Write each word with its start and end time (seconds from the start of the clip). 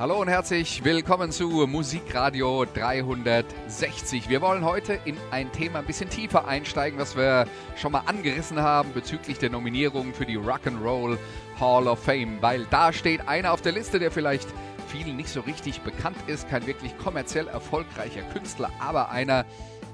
Hallo 0.00 0.20
und 0.20 0.28
herzlich 0.28 0.84
willkommen 0.84 1.32
zu 1.32 1.66
Musikradio 1.66 2.64
360. 2.72 4.28
Wir 4.28 4.40
wollen 4.40 4.64
heute 4.64 5.00
in 5.04 5.16
ein 5.32 5.50
Thema 5.50 5.80
ein 5.80 5.86
bisschen 5.86 6.08
tiefer 6.08 6.46
einsteigen, 6.46 7.00
was 7.00 7.16
wir 7.16 7.48
schon 7.74 7.90
mal 7.90 8.04
angerissen 8.06 8.62
haben 8.62 8.92
bezüglich 8.92 9.38
der 9.38 9.50
Nominierung 9.50 10.14
für 10.14 10.24
die 10.24 10.38
Rock'n'Roll 10.38 11.18
Hall 11.58 11.88
of 11.88 11.98
Fame, 11.98 12.40
weil 12.40 12.64
da 12.70 12.92
steht 12.92 13.26
einer 13.26 13.52
auf 13.52 13.60
der 13.60 13.72
Liste, 13.72 13.98
der 13.98 14.12
vielleicht 14.12 14.46
vielen 14.86 15.16
nicht 15.16 15.30
so 15.30 15.40
richtig 15.40 15.80
bekannt 15.80 16.18
ist, 16.28 16.48
kein 16.48 16.64
wirklich 16.68 16.96
kommerziell 16.98 17.48
erfolgreicher 17.48 18.22
Künstler, 18.32 18.70
aber 18.78 19.10
einer, 19.10 19.46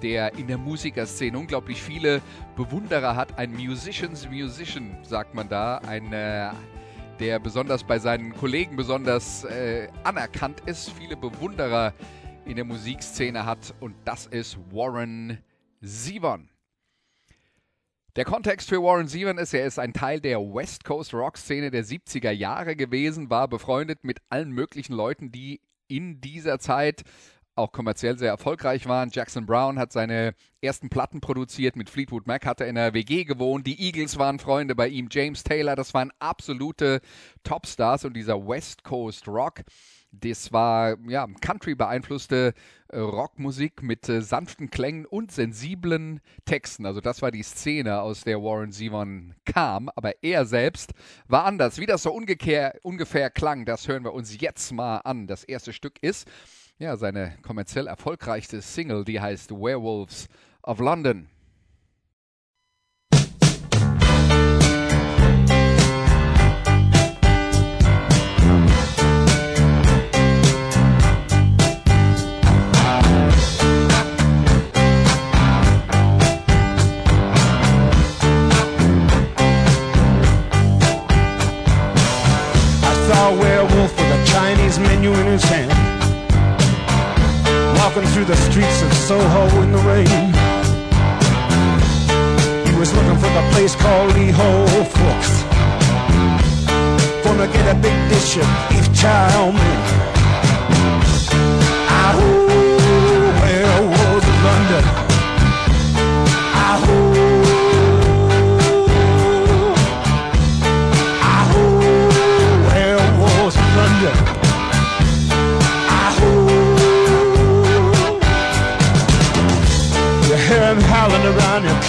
der 0.03 0.35
in 0.35 0.49
der 0.49 0.59
Musikerszene 0.59 1.39
unglaublich 1.39 1.83
viele 1.83 2.21
Bewunderer 2.57 3.17
hat. 3.17 3.39
Ein 3.39 3.53
Musicians 3.53 4.29
Musician, 4.29 4.99
sagt 5.03 5.35
man 5.35 5.49
da. 5.49 5.79
Ein 5.79 6.13
äh, 6.13 6.51
der 7.21 7.39
besonders 7.39 7.85
bei 7.85 7.99
seinen 7.99 8.35
Kollegen 8.35 8.77
besonders 8.77 9.45
äh, 9.45 9.89
anerkannt 10.03 10.61
ist, 10.67 10.91
viele 10.91 11.17
Bewunderer 11.17 11.95
in 12.45 12.57
der 12.57 12.65
Musikszene 12.65 13.47
hat 13.47 13.75
und 13.81 13.95
das 14.05 14.27
ist 14.27 14.59
Warren 14.71 15.39
Zevon. 15.83 16.49
Der 18.17 18.25
Kontext 18.25 18.69
für 18.69 18.83
Warren 18.83 19.09
Zevon 19.09 19.39
ist, 19.39 19.55
er 19.55 19.67
ist 19.67 19.79
ein 19.79 19.93
Teil 19.93 20.21
der 20.21 20.39
West 20.41 20.85
Coast 20.85 21.15
Rock 21.15 21.37
Szene 21.37 21.71
der 21.71 21.85
70er 21.85 22.31
Jahre 22.31 22.77
gewesen, 22.77 23.31
war 23.31 23.49
befreundet 23.49 24.05
mit 24.05 24.19
allen 24.29 24.51
möglichen 24.51 24.95
Leuten, 24.95 25.33
die 25.33 25.61
in 25.89 26.21
dieser 26.21 26.59
Zeit 26.59 27.03
auch 27.57 27.73
kommerziell 27.73 28.19
sehr 28.19 28.31
erfolgreich 28.31 28.87
waren. 28.87 29.11
Jackson 29.13 29.47
Brown 29.47 29.79
hat 29.79 29.93
seine 29.93 30.35
ersten 30.61 30.89
Platten 30.89 31.21
produziert. 31.21 31.77
Mit 31.77 31.91
Fleetwood 31.91 32.27
Mac 32.27 32.47
hat 32.47 32.61
er 32.61 32.69
in 32.69 32.75
der 32.75 32.95
WG 32.95 33.25
gewohnt. 33.25 33.67
Die 33.67 33.81
Eagles 33.81 34.19
waren 34.19 34.39
Freunde 34.39 34.75
bei 34.75 34.89
ihm. 34.89 35.09
James 35.11 35.43
Taylor, 35.45 35.77
das 35.77 35.95
waren 35.95 36.13
absolute 36.19 37.01
Topstars 37.43 38.05
und 38.05 38.15
dieser 38.15 38.47
West 38.47 38.83
Coast 38.85 39.29
Rock. 39.29 39.63
Das 40.21 40.53
war 40.53 40.97
ja 41.09 41.27
Country 41.41 41.75
beeinflusste 41.75 42.55
äh, 42.89 42.99
Rockmusik 42.99 43.83
mit 43.83 44.09
äh, 44.09 44.23
sanften 44.23 44.71
Klängen 44.71 45.07
und 45.07 45.33
sensiblen 45.33 46.21
Texten. 46.45 46.87
Also 46.87 47.01
das 47.01 47.21
war 47.21 47.33
die 47.33 47.43
Szene, 47.43 48.01
aus 48.01 48.23
der 48.23 48.41
Warren 48.41 48.71
Zevon 48.71 49.35
kam. 49.45 49.91
Aber 49.97 50.13
er 50.23 50.47
selbst 50.47 50.93
war 51.27 51.45
anders. 51.45 51.79
Wie 51.79 51.87
das 51.87 52.05
so 52.05 52.13
ungefähr, 52.13 52.79
ungefähr 52.83 53.31
klang, 53.31 53.65
das 53.65 53.89
hören 53.89 54.05
wir 54.05 54.15
uns 54.15 54.41
jetzt 54.41 54.73
mal 54.73 54.99
an. 54.99 55.27
Das 55.27 55.43
erste 55.43 55.73
Stück 55.73 56.01
ist 56.01 56.29
ja, 56.79 56.97
seine 56.97 57.37
kommerziell 57.43 57.87
erfolgreichste 57.87 58.61
Single, 58.61 59.05
die 59.05 59.21
heißt 59.21 59.51
Werewolves 59.51 60.29
of 60.63 60.79
London. 60.81 61.29
Walking 87.95 88.11
through 88.11 88.25
the 88.25 88.37
streets 88.51 88.83
of 88.83 88.93
Soho 88.93 89.63
in 89.63 89.71
the 89.71 89.79
rain. 89.79 90.33
He 92.67 92.77
was 92.77 92.93
looking 92.93 93.19
for 93.19 93.29
the 93.29 93.49
place 93.53 93.77
called 93.77 94.15
Lee 94.15 94.31
Ho 94.31 94.67
Fooks. 94.97 95.45
Gonna 97.23 97.47
get 97.47 97.77
a 97.77 97.79
big 97.79 97.97
dish 98.09 98.37
of 98.39 98.49
beef 98.69 98.93
chow 99.01 99.53
mein. 99.53 100.24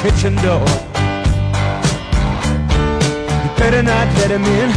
Kitchen 0.05 0.35
door. 0.35 0.67
You 3.43 3.49
better 3.57 3.81
not 3.81 4.07
let 4.19 4.29
him 4.29 4.45
in. 4.61 4.69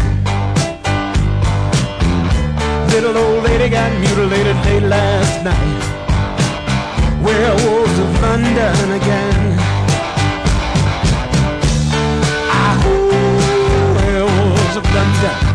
Little 2.92 3.14
old 3.14 3.44
lady 3.44 3.68
got 3.68 3.90
mutilated 4.00 4.56
late 4.64 4.84
last 4.84 5.44
night. 5.44 5.82
Werewolves 7.22 7.98
of 8.04 8.10
London 8.22 8.92
again. 9.00 9.40
Ahoo, 12.64 13.10
werewolves 13.96 14.76
of 14.76 14.84
London. 14.94 15.47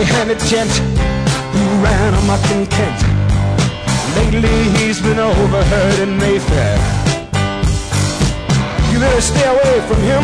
The 0.00 0.06
hairy-handed 0.06 0.40
gent 0.48 0.70
who 1.52 1.84
ran 1.84 2.14
amok 2.14 2.42
in 2.52 2.64
Kent. 2.66 3.00
Lately 4.16 4.62
he's 4.78 4.98
been 4.98 5.18
overheard 5.18 5.98
in 6.00 6.16
Mayfair. 6.16 6.76
You 8.90 8.98
better 8.98 9.20
stay 9.20 9.46
away 9.46 9.80
from 9.86 10.00
him. 10.00 10.22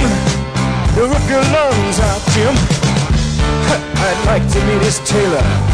He'll 0.95 1.09
rip 1.09 1.29
your 1.29 1.45
lungs 1.53 2.01
out, 2.01 2.23
Jim. 2.33 2.55
I'd 4.01 4.23
like 4.25 4.49
to 4.53 4.65
meet 4.65 4.83
his 4.83 4.99
tailor. 5.01 5.66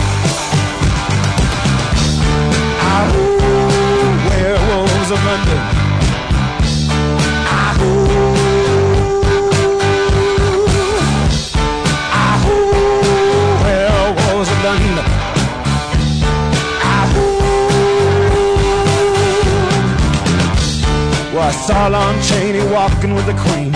Saw 21.67 21.87
Lon 21.87 22.21
Chaney 22.23 22.59
walking 22.73 23.15
with 23.15 23.25
the 23.25 23.35
Queen, 23.35 23.71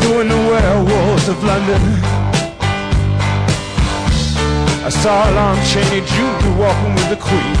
doing 0.00 0.28
the 0.28 0.40
werewolves 0.48 1.28
of 1.28 1.44
London. 1.44 1.82
I 4.82 4.88
saw 4.88 5.28
Lon 5.28 5.58
Chaney 5.68 6.00
Jr. 6.00 6.52
walking 6.58 6.94
with 6.94 7.10
the 7.10 7.20
Queen, 7.20 7.54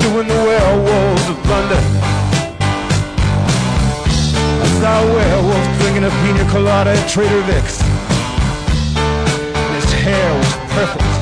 doing 0.00 0.28
the 0.28 0.40
werewolves 0.48 1.28
of 1.28 1.38
London. 1.46 1.84
I 4.64 4.66
saw 4.80 5.02
a 5.02 5.12
werewolf 5.12 5.78
drinking 5.78 6.04
a 6.04 6.10
pina 6.24 6.50
colada 6.50 6.92
at 6.92 7.06
Trader 7.10 7.42
Vic's. 7.42 7.82
His 9.74 9.92
hair 9.92 10.38
was 10.38 10.52
perfect. 10.72 11.15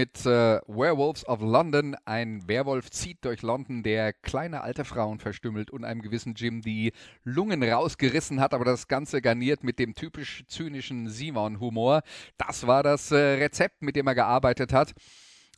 Mit 0.00 0.24
äh, 0.24 0.60
Werewolves 0.66 1.28
of 1.28 1.42
London. 1.42 1.94
Ein 2.06 2.48
Werwolf 2.48 2.88
zieht 2.88 3.22
durch 3.22 3.42
London, 3.42 3.82
der 3.82 4.14
kleine 4.14 4.62
alte 4.62 4.86
Frauen 4.86 5.18
verstümmelt 5.18 5.70
und 5.70 5.84
einem 5.84 6.00
gewissen 6.00 6.32
Jim 6.32 6.62
die 6.62 6.94
Lungen 7.22 7.62
rausgerissen 7.62 8.40
hat, 8.40 8.54
aber 8.54 8.64
das 8.64 8.88
Ganze 8.88 9.20
garniert 9.20 9.62
mit 9.62 9.78
dem 9.78 9.94
typisch 9.94 10.42
zynischen 10.48 11.06
Zevon-Humor. 11.06 12.00
Das 12.38 12.66
war 12.66 12.82
das 12.82 13.10
äh, 13.10 13.16
Rezept, 13.18 13.82
mit 13.82 13.94
dem 13.94 14.06
er 14.06 14.14
gearbeitet 14.14 14.72
hat. 14.72 14.94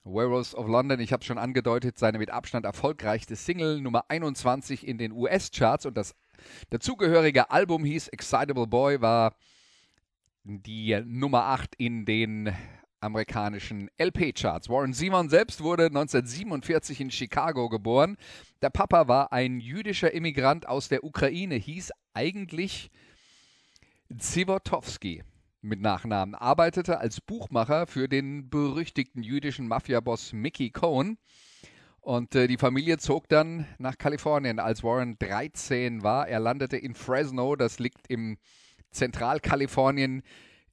Werewolves 0.02 0.56
of 0.56 0.66
London, 0.66 0.98
ich 0.98 1.12
habe 1.12 1.22
schon 1.22 1.38
angedeutet, 1.38 1.96
seine 1.96 2.18
mit 2.18 2.30
Abstand 2.32 2.66
erfolgreichste 2.66 3.36
Single 3.36 3.80
Nummer 3.80 4.06
21 4.08 4.84
in 4.84 4.98
den 4.98 5.12
US-Charts 5.12 5.86
und 5.86 5.96
das 5.96 6.16
dazugehörige 6.70 7.52
Album 7.52 7.84
hieß 7.84 8.08
Excitable 8.08 8.66
Boy, 8.66 9.00
war 9.00 9.36
die 10.42 11.00
Nummer 11.06 11.44
8 11.44 11.76
in 11.76 12.04
den 12.04 12.52
amerikanischen 13.02 13.90
LP-Charts. 13.98 14.68
Warren 14.68 14.92
Simon 14.92 15.28
selbst 15.28 15.62
wurde 15.62 15.86
1947 15.86 17.00
in 17.00 17.10
Chicago 17.10 17.68
geboren. 17.68 18.16
Der 18.62 18.70
Papa 18.70 19.08
war 19.08 19.32
ein 19.32 19.60
jüdischer 19.60 20.12
Immigrant 20.12 20.66
aus 20.68 20.88
der 20.88 21.04
Ukraine, 21.04 21.56
hieß 21.56 21.90
eigentlich 22.14 22.90
Zivotowski 24.16 25.22
mit 25.60 25.80
Nachnamen, 25.80 26.34
arbeitete 26.34 26.98
als 26.98 27.20
Buchmacher 27.20 27.86
für 27.86 28.08
den 28.08 28.50
berüchtigten 28.50 29.22
jüdischen 29.22 29.68
Mafiaboss 29.68 30.32
Mickey 30.32 30.70
Cohen. 30.70 31.18
Und 32.00 32.34
äh, 32.34 32.48
die 32.48 32.58
Familie 32.58 32.98
zog 32.98 33.28
dann 33.28 33.66
nach 33.78 33.96
Kalifornien, 33.96 34.58
als 34.58 34.82
Warren 34.82 35.16
13 35.20 36.02
war. 36.02 36.26
Er 36.26 36.40
landete 36.40 36.76
in 36.76 36.94
Fresno, 36.94 37.54
das 37.54 37.78
liegt 37.78 38.08
im 38.08 38.38
Zentralkalifornien 38.90 40.22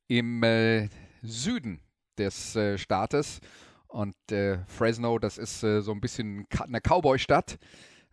im 0.07 0.41
äh, 0.41 0.89
Süden 1.21 1.81
des 2.19 2.56
äh, 2.56 2.77
Staates. 2.77 3.39
Und 3.88 4.16
äh, 4.31 4.60
Fresno, 4.68 5.18
das 5.18 5.38
ist 5.38 5.63
äh, 5.63 5.81
so 5.81 5.92
ein 5.92 6.01
bisschen 6.01 6.45
eine 6.60 6.80
Cowboy-Stadt. 6.80 7.57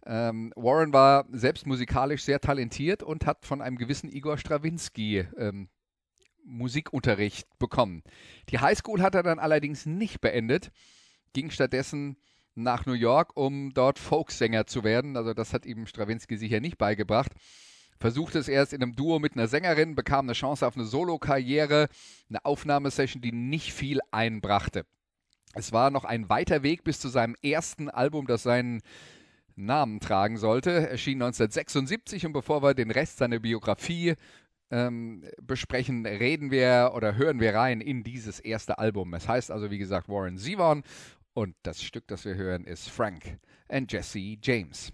Ähm, 0.07 0.53
Warren 0.57 0.93
war 0.93 1.27
selbst 1.33 1.67
musikalisch 1.67 2.23
sehr 2.23 2.41
talentiert 2.41 3.03
und 3.03 3.27
hat 3.27 3.45
von 3.45 3.61
einem 3.61 3.77
gewissen 3.77 4.09
Igor 4.09 4.39
Strawinski 4.39 5.27
ähm, 5.37 5.69
Musikunterricht 6.45 7.47
bekommen. 7.59 8.03
Die 8.49 8.61
Highschool 8.61 9.03
hat 9.03 9.17
er 9.17 9.25
dann 9.25 9.41
allerdings 9.41 9.85
nicht 9.85 10.21
beendet, 10.21 10.71
ging 11.33 11.51
stattdessen 11.51 12.17
nach 12.55 12.87
New 12.87 12.93
York, 12.93 13.37
um 13.37 13.75
dort 13.75 13.99
Folksänger 13.99 14.67
zu 14.67 14.85
werden. 14.85 15.17
Also 15.17 15.35
das 15.35 15.53
hat 15.53 15.67
ihm 15.67 15.87
Strawinski 15.87 16.37
sicher 16.39 16.61
nicht 16.61 16.79
beigebracht 16.79 17.33
versuchte 17.99 18.39
es 18.39 18.49
erst 18.49 18.73
in 18.73 18.83
einem 18.83 18.95
Duo 18.95 19.19
mit 19.19 19.35
einer 19.35 19.49
Sängerin, 19.49 19.95
bekam 19.95 20.27
eine 20.27 20.33
Chance 20.33 20.67
auf 20.67 20.77
eine 20.77 20.85
Solo-Karriere, 20.85 21.89
eine 22.29 22.45
Aufnahmesession, 22.45 23.23
die 23.23 23.33
nicht 23.33 23.73
viel 23.73 24.01
einbrachte. 24.11 24.85
Es 25.55 25.73
war 25.73 25.91
noch 25.91 26.05
ein 26.05 26.29
weiter 26.29 26.63
Weg 26.63 26.85
bis 26.85 27.01
zu 27.01 27.09
seinem 27.09 27.35
ersten 27.43 27.89
Album, 27.89 28.27
das 28.27 28.43
seinen 28.43 28.83
Namen 29.55 30.01
tragen 30.01 30.37
sollte. 30.37 30.71
Erschien 30.89 31.23
1976 31.23 32.27
und 32.27 32.33
bevor 32.33 32.63
wir 32.63 32.75
den 32.75 32.91
Rest 32.91 33.17
seiner 33.17 33.39
Biografie 33.39 34.15
ähm, 34.71 35.25
besprechen, 35.41 36.05
reden 36.05 36.51
wir 36.51 36.93
oder 36.95 37.17
hören 37.17 37.41
wir 37.41 37.55
rein 37.55 37.81
in 37.81 38.05
dieses 38.05 38.41
erste 38.41 38.79
Album. 38.79 39.15
Es 39.15 39.29
heißt 39.29 39.51
also, 39.51 39.71
wie 39.71 39.79
gesagt, 39.79 40.09
Warren 40.09 40.39
Zevon 40.39 40.83
und 41.33 41.55
das 41.63 41.83
Stück, 41.83 42.07
das 42.09 42.25
wir 42.25 42.35
hören, 42.35 42.65
ist 42.65 42.91
Frank 42.91 43.39
and 43.69 43.91
Jesse 43.91 44.37
James. 44.43 44.93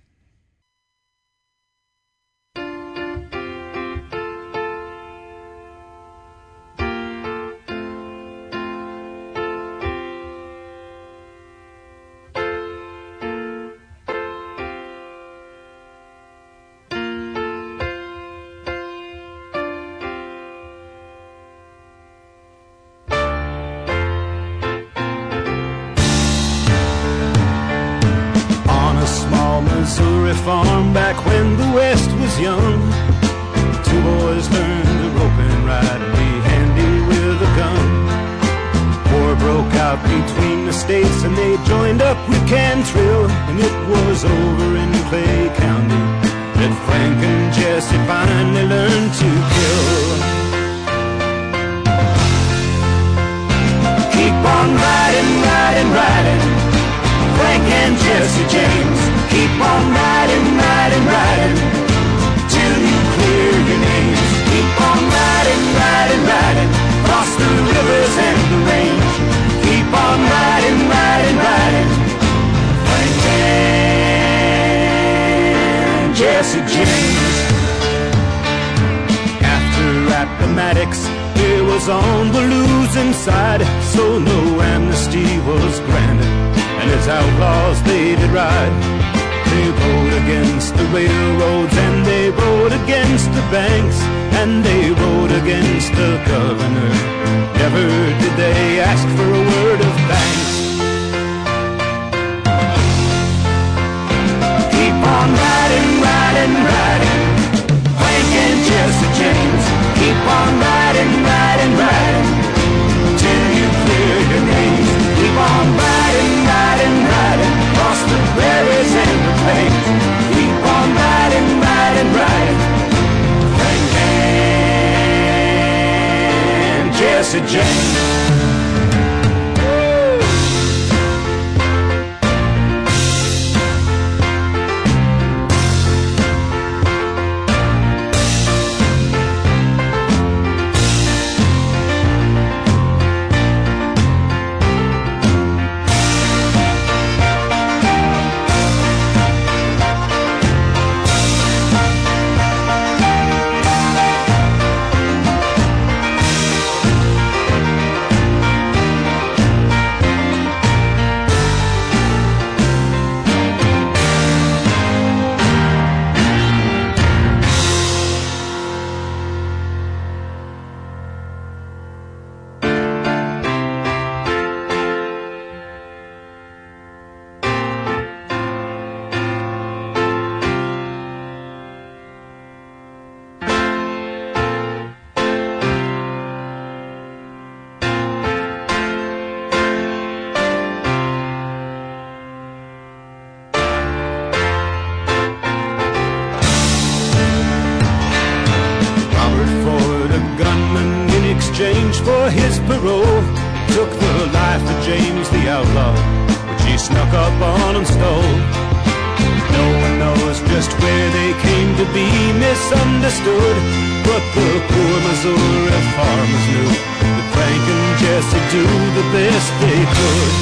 Do 218.53 218.61
the 218.61 219.06
best 219.17 219.49
they 219.65 219.81
could. 219.97 220.32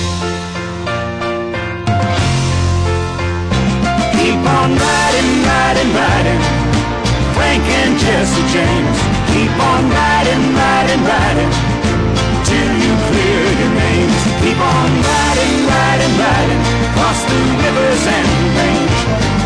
Keep 4.19 4.43
on 4.59 4.75
riding, 4.75 5.31
riding, 5.47 5.91
riding. 5.95 6.43
Frank 7.39 7.63
and 7.63 7.95
Jesse 8.03 8.43
James. 8.51 8.99
Keep 9.31 9.55
on 9.55 9.87
riding, 9.95 10.43
riding, 10.59 11.03
riding. 11.07 11.55
Till 12.51 12.73
you 12.83 12.93
clear 13.15 13.43
your 13.63 13.79
names. 13.79 14.19
Keep 14.43 14.59
on 14.59 14.91
riding, 15.07 15.71
riding, 15.71 16.15
riding. 16.19 16.61
Across 16.91 17.31
the 17.31 17.39
rivers 17.63 18.03
and 18.19 18.27
the 18.27 18.43
range. 18.59 19.01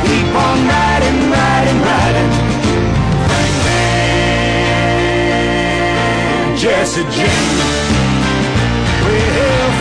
Keep 0.08 0.32
on 0.32 0.58
riding, 0.72 1.20
riding, 1.36 1.78
riding. 1.84 2.32
Frank 3.28 3.60
and 3.76 4.56
Jesse 6.56 7.04
James. 7.12 7.83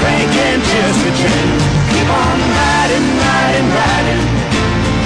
Well, 0.03 0.11
Frank 0.11 0.35
and 0.35 0.61
Jesse 0.63 1.11
Keep 1.95 2.09
on 2.11 2.39
riding, 2.59 3.07
riding, 3.23 3.69
riding. 3.71 4.23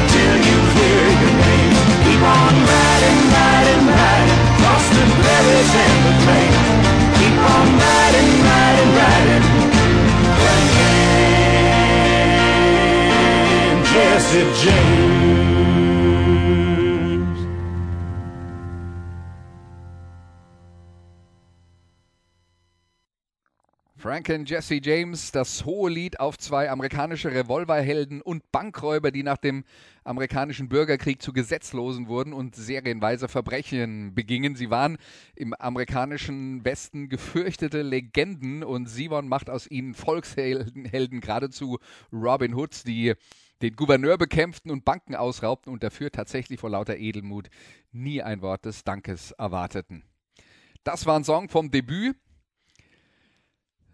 Till 0.09 0.37
you 0.41 0.57
clear 0.73 1.05
your 1.21 1.33
name. 1.37 1.73
Keep 2.01 2.21
on 2.25 2.55
riding, 2.65 3.19
riding, 3.37 3.83
riding. 3.93 4.41
Across 4.57 4.85
the 4.97 5.05
prairies 5.21 5.71
and 5.85 5.97
the 6.05 6.13
plains. 6.25 6.65
Keep 7.19 7.37
on 7.53 7.67
riding, 7.85 8.31
riding, 8.49 8.91
riding. 8.97 9.45
Frank 10.41 10.73
and 13.69 13.79
Jesse 13.85 14.45
James. 14.63 15.46
Frank 23.99 24.29
and 24.29 24.47
Jesse 24.47 24.79
James, 24.79 25.31
das 25.31 25.65
hohe 25.65 25.89
Lied 25.89 26.19
auf 26.19 26.37
zwei 26.37 26.69
amerikanische 26.69 27.31
Revolverhelden 27.31 28.21
und 28.21 28.51
Bankräuber, 28.51 29.09
die 29.09 29.23
nach 29.23 29.37
dem 29.37 29.63
amerikanischen 30.03 30.69
Bürgerkrieg 30.69 31.19
zu 31.19 31.33
Gesetzlosen 31.33 32.07
wurden 32.07 32.31
und 32.31 32.55
serienweise 32.55 33.27
Verbrechen 33.27 34.13
begingen. 34.13 34.55
Sie 34.55 34.69
waren 34.69 34.99
im 35.35 35.55
amerikanischen 35.55 36.63
Westen 36.63 37.09
gefürchtete 37.09 37.81
Legenden 37.81 38.63
und 38.63 38.85
Simon 38.85 39.27
macht 39.27 39.49
aus 39.49 39.65
ihnen 39.65 39.95
Volkshelden, 39.95 40.85
Helden, 40.85 41.19
geradezu 41.19 41.79
Robin 42.13 42.55
Hoods, 42.55 42.83
die 42.83 43.15
den 43.63 43.75
Gouverneur 43.75 44.19
bekämpften 44.19 44.69
und 44.69 44.85
Banken 44.85 45.15
ausraubten 45.15 45.73
und 45.73 45.81
dafür 45.81 46.11
tatsächlich 46.11 46.59
vor 46.59 46.69
lauter 46.69 46.97
Edelmut 46.97 47.49
nie 47.91 48.21
ein 48.21 48.43
Wort 48.43 48.65
des 48.65 48.83
Dankes 48.83 49.31
erwarteten. 49.31 50.03
Das 50.83 51.07
war 51.07 51.17
ein 51.17 51.23
Song 51.23 51.49
vom 51.49 51.71
Debüt 51.71 52.15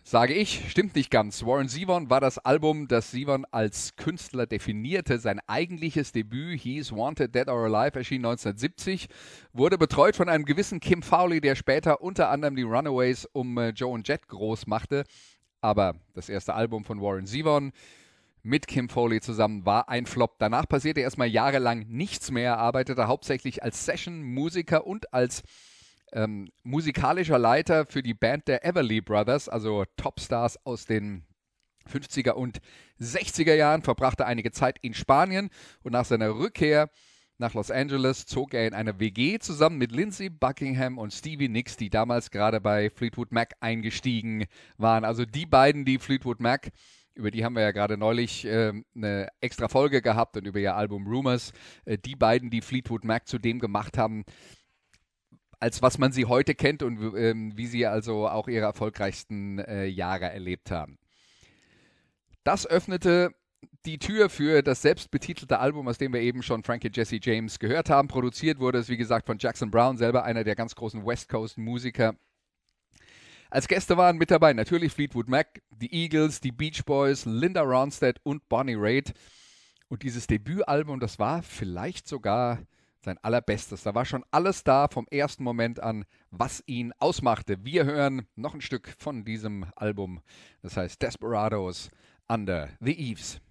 Sage 0.05 0.33
ich, 0.33 0.69
stimmt 0.69 0.95
nicht 0.95 1.09
ganz. 1.09 1.45
Warren 1.45 1.69
Zevon 1.69 2.09
war 2.09 2.19
das 2.19 2.37
Album, 2.37 2.89
das 2.89 3.11
Zevon 3.11 3.45
als 3.51 3.95
Künstler 3.95 4.45
definierte. 4.45 5.17
Sein 5.17 5.39
eigentliches 5.47 6.11
Debüt, 6.11 6.59
He's 6.59 6.91
Wanted, 6.91 7.33
Dead 7.33 7.47
or 7.47 7.63
Alive, 7.63 7.99
erschien 7.99 8.25
1970, 8.25 9.07
wurde 9.53 9.77
betreut 9.77 10.17
von 10.17 10.27
einem 10.27 10.43
gewissen 10.43 10.81
Kim 10.81 11.03
Fowley, 11.03 11.39
der 11.39 11.55
später 11.55 12.01
unter 12.01 12.29
anderem 12.29 12.57
die 12.57 12.63
Runaways 12.63 13.25
um 13.31 13.57
äh, 13.57 13.69
Joe 13.69 13.93
und 13.93 14.05
Jet 14.05 14.27
groß 14.27 14.67
machte. 14.67 15.05
Aber 15.61 15.95
das 16.13 16.27
erste 16.27 16.53
Album 16.53 16.83
von 16.83 17.01
Warren 17.01 17.25
Zevon 17.25 17.71
mit 18.43 18.67
Kim 18.67 18.89
Foley 18.89 19.21
zusammen 19.21 19.65
war 19.65 19.87
ein 19.87 20.05
Flop. 20.05 20.35
Danach 20.37 20.67
passierte 20.67 20.99
erstmal 20.99 21.29
jahrelang 21.29 21.85
nichts 21.87 22.29
mehr. 22.29 22.57
Arbeitete 22.57 23.07
hauptsächlich 23.07 23.63
als 23.63 23.85
Session-Musiker 23.85 24.85
und 24.85 25.13
als 25.13 25.43
ähm, 26.13 26.49
musikalischer 26.63 27.39
Leiter 27.39 27.85
für 27.85 28.03
die 28.03 28.13
Band 28.13 28.47
der 28.47 28.65
Everly 28.65 29.01
Brothers, 29.01 29.49
also 29.49 29.83
Topstars 29.97 30.57
aus 30.65 30.85
den 30.85 31.25
50er 31.91 32.31
und 32.31 32.59
60er 32.99 33.55
Jahren, 33.55 33.81
verbrachte 33.81 34.25
einige 34.25 34.51
Zeit 34.51 34.77
in 34.81 34.93
Spanien 34.93 35.49
und 35.81 35.91
nach 35.91 36.05
seiner 36.05 36.35
Rückkehr 36.35 36.89
nach 37.39 37.55
Los 37.55 37.71
Angeles 37.71 38.25
zog 38.25 38.53
er 38.53 38.67
in 38.67 38.73
eine 38.73 38.99
WG 38.99 39.39
zusammen 39.39 39.77
mit 39.77 39.91
Lindsay 39.91 40.29
Buckingham 40.29 40.97
und 40.97 41.11
Stevie 41.11 41.49
Nicks, 41.49 41.75
die 41.75 41.89
damals 41.89 42.29
gerade 42.29 42.61
bei 42.61 42.91
Fleetwood 42.91 43.31
Mac 43.31 43.55
eingestiegen 43.59 44.45
waren. 44.77 45.03
Also 45.03 45.25
die 45.25 45.47
beiden, 45.47 45.83
die 45.83 45.97
Fleetwood 45.97 46.39
Mac, 46.39 46.69
über 47.15 47.31
die 47.31 47.43
haben 47.43 47.55
wir 47.55 47.63
ja 47.63 47.71
gerade 47.71 47.97
neulich 47.97 48.45
äh, 48.45 48.71
eine 48.95 49.27
extra 49.41 49.67
Folge 49.67 50.01
gehabt 50.01 50.37
und 50.37 50.45
über 50.45 50.59
ihr 50.59 50.75
Album 50.75 51.07
Rumors, 51.07 51.53
äh, 51.85 51.97
die 51.97 52.15
beiden, 52.15 52.49
die 52.49 52.61
Fleetwood 52.61 53.03
Mac 53.03 53.27
zu 53.27 53.39
dem 53.39 53.59
gemacht 53.59 53.97
haben, 53.97 54.23
als 55.63 55.81
was 55.81 55.97
man 55.97 56.11
sie 56.11 56.25
heute 56.25 56.55
kennt 56.55 56.83
und 56.83 57.15
ähm, 57.15 57.53
wie 57.55 57.67
sie 57.67 57.85
also 57.85 58.27
auch 58.27 58.49
ihre 58.49 58.65
erfolgreichsten 58.65 59.59
äh, 59.59 59.85
Jahre 59.85 60.25
erlebt 60.25 60.71
haben. 60.71 60.97
Das 62.43 62.67
öffnete 62.67 63.33
die 63.85 63.97
Tür 63.97 64.29
für 64.29 64.61
das 64.61 64.81
selbstbetitelte 64.81 65.59
Album, 65.59 65.87
aus 65.87 65.97
dem 65.97 66.11
wir 66.11 66.19
eben 66.19 66.43
schon 66.43 66.63
Frankie 66.63 66.91
Jesse 66.93 67.17
James 67.21 67.59
gehört 67.59 67.89
haben. 67.89 68.09
Produziert 68.09 68.59
wurde 68.59 68.79
es, 68.79 68.89
wie 68.89 68.97
gesagt, 68.97 69.25
von 69.25 69.37
Jackson 69.37 69.71
Brown, 69.71 69.95
selber 69.95 70.25
einer 70.25 70.43
der 70.43 70.55
ganz 70.55 70.75
großen 70.75 71.05
West 71.05 71.29
Coast 71.29 71.57
Musiker. 71.57 72.13
Als 73.49 73.69
Gäste 73.69 73.95
waren 73.95 74.17
mit 74.17 74.31
dabei 74.31 74.51
natürlich 74.51 74.91
Fleetwood 74.91 75.29
Mac, 75.29 75.61
die 75.69 75.93
Eagles, 75.93 76.41
die 76.41 76.51
Beach 76.51 76.83
Boys, 76.83 77.23
Linda 77.23 77.61
Ronstadt 77.61 78.19
und 78.23 78.49
Bonnie 78.49 78.75
Raitt. 78.77 79.13
Und 79.87 80.03
dieses 80.03 80.27
Debütalbum, 80.27 80.99
das 80.99 81.19
war 81.19 81.41
vielleicht 81.41 82.05
sogar 82.09 82.59
sein 83.03 83.17
allerbestes. 83.21 83.83
Da 83.83 83.93
war 83.93 84.05
schon 84.05 84.25
alles 84.31 84.63
da 84.63 84.87
vom 84.87 85.07
ersten 85.11 85.43
Moment 85.43 85.79
an, 85.79 86.05
was 86.31 86.63
ihn 86.65 86.93
ausmachte. 86.99 87.63
Wir 87.63 87.85
hören 87.85 88.27
noch 88.35 88.53
ein 88.53 88.61
Stück 88.61 88.95
von 88.97 89.25
diesem 89.25 89.65
Album. 89.75 90.21
Das 90.61 90.77
heißt 90.77 91.01
Desperados 91.01 91.89
Under 92.27 92.69
the 92.79 92.93
Eaves. 92.93 93.41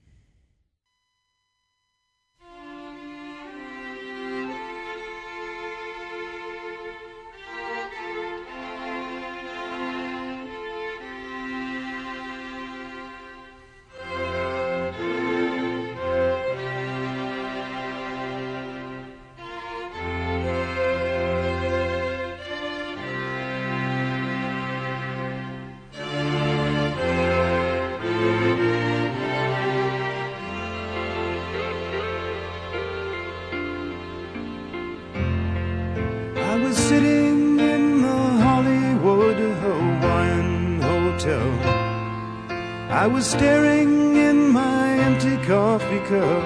Staring 43.23 44.17
in 44.17 44.51
my 44.51 44.89
empty 45.07 45.37
coffee 45.47 46.03
cup. 46.11 46.45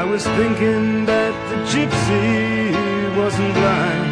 I 0.00 0.02
was 0.04 0.24
thinking 0.38 1.06
that 1.06 1.34
the 1.50 1.58
gypsy 1.72 3.16
wasn't 3.16 3.52
blind. 3.54 4.10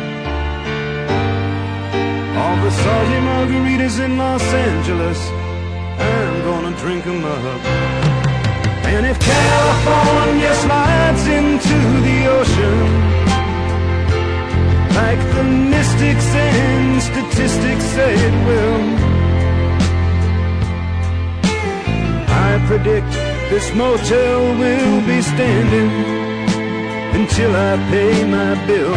All 2.38 2.56
the 2.64 2.70
salty 2.70 3.20
margaritas 3.30 3.98
in 4.04 4.16
Los 4.16 4.44
Angeles, 4.68 5.20
I'm 5.98 6.34
gonna 6.48 6.76
drink 6.76 7.02
drink 7.02 7.06
'em 7.06 7.24
up. 7.24 7.62
And 8.94 9.06
if 9.06 9.18
California 9.18 10.52
slides 10.64 11.24
into 11.38 11.78
the 12.06 12.18
ocean, 12.38 12.78
like 15.00 15.22
the 15.36 15.44
mystics 15.74 16.28
and 16.34 17.02
statistics 17.02 17.84
say 17.96 18.12
it 18.28 18.36
will, 18.46 19.11
predict 22.66 23.10
this 23.50 23.74
motel 23.74 24.40
will 24.58 25.00
be 25.06 25.20
standing 25.22 25.90
until 27.14 27.54
I 27.54 27.76
pay 27.90 28.24
my 28.24 28.54
bill. 28.66 28.94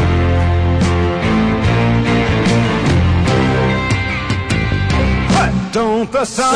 But 5.35 5.53
don't 5.73 6.11
the 6.11 6.25
sun 6.25 6.55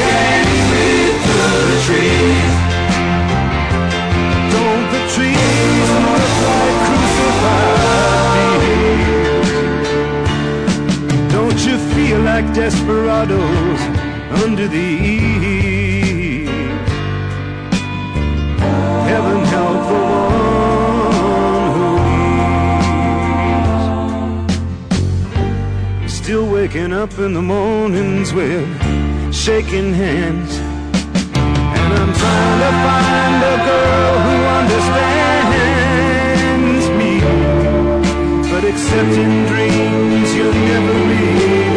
gang 0.00 0.48
with 0.72 1.18
the 1.30 1.46
trees? 1.86 2.54
Don't 4.54 4.86
the 4.94 5.02
trees 5.14 5.88
look 6.04 6.32
like 6.48 6.78
crucified? 6.86 7.88
Don't 11.36 11.60
you 11.66 11.76
feel 11.94 12.20
like 12.20 12.46
desperados 12.54 13.80
under 14.42 14.66
the 14.68 14.88
eaves? 15.14 15.37
Waking 26.88 27.02
up 27.02 27.18
in 27.18 27.34
the 27.34 27.42
mornings 27.42 28.32
with 28.32 28.66
shaking 29.34 29.92
hands. 29.92 30.56
And 30.56 31.92
I'm 31.94 32.12
trying 32.14 32.60
to 32.64 32.70
find 32.84 33.42
a 33.44 33.56
girl 33.68 34.18
who 34.24 34.36
understands 34.60 35.24
me. 36.98 37.20
But 38.50 38.64
except 38.64 39.14
in 39.24 39.46
dreams, 39.46 40.34
you'll 40.34 40.52
never 40.52 40.94
really 41.12 41.67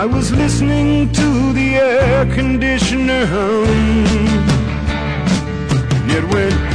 I 0.00 0.06
was 0.06 0.30
listening 0.30 1.12
to 1.12 1.52
the 1.54 1.74
air 1.74 2.24
conditioner 2.32 3.26
hum. 3.26 3.66
It 6.08 6.24
went. 6.32 6.67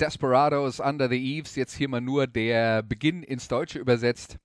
Desperados 0.00 0.80
Under 0.80 1.08
the 1.08 1.16
Eaves. 1.16 1.56
Jetzt 1.56 1.74
hier 1.74 1.88
mal 1.88 2.00
nur 2.00 2.26
der 2.26 2.82
Beginn 2.82 3.22
ins 3.22 3.48
Deutsche 3.48 3.78
übersetzt. 3.78 4.36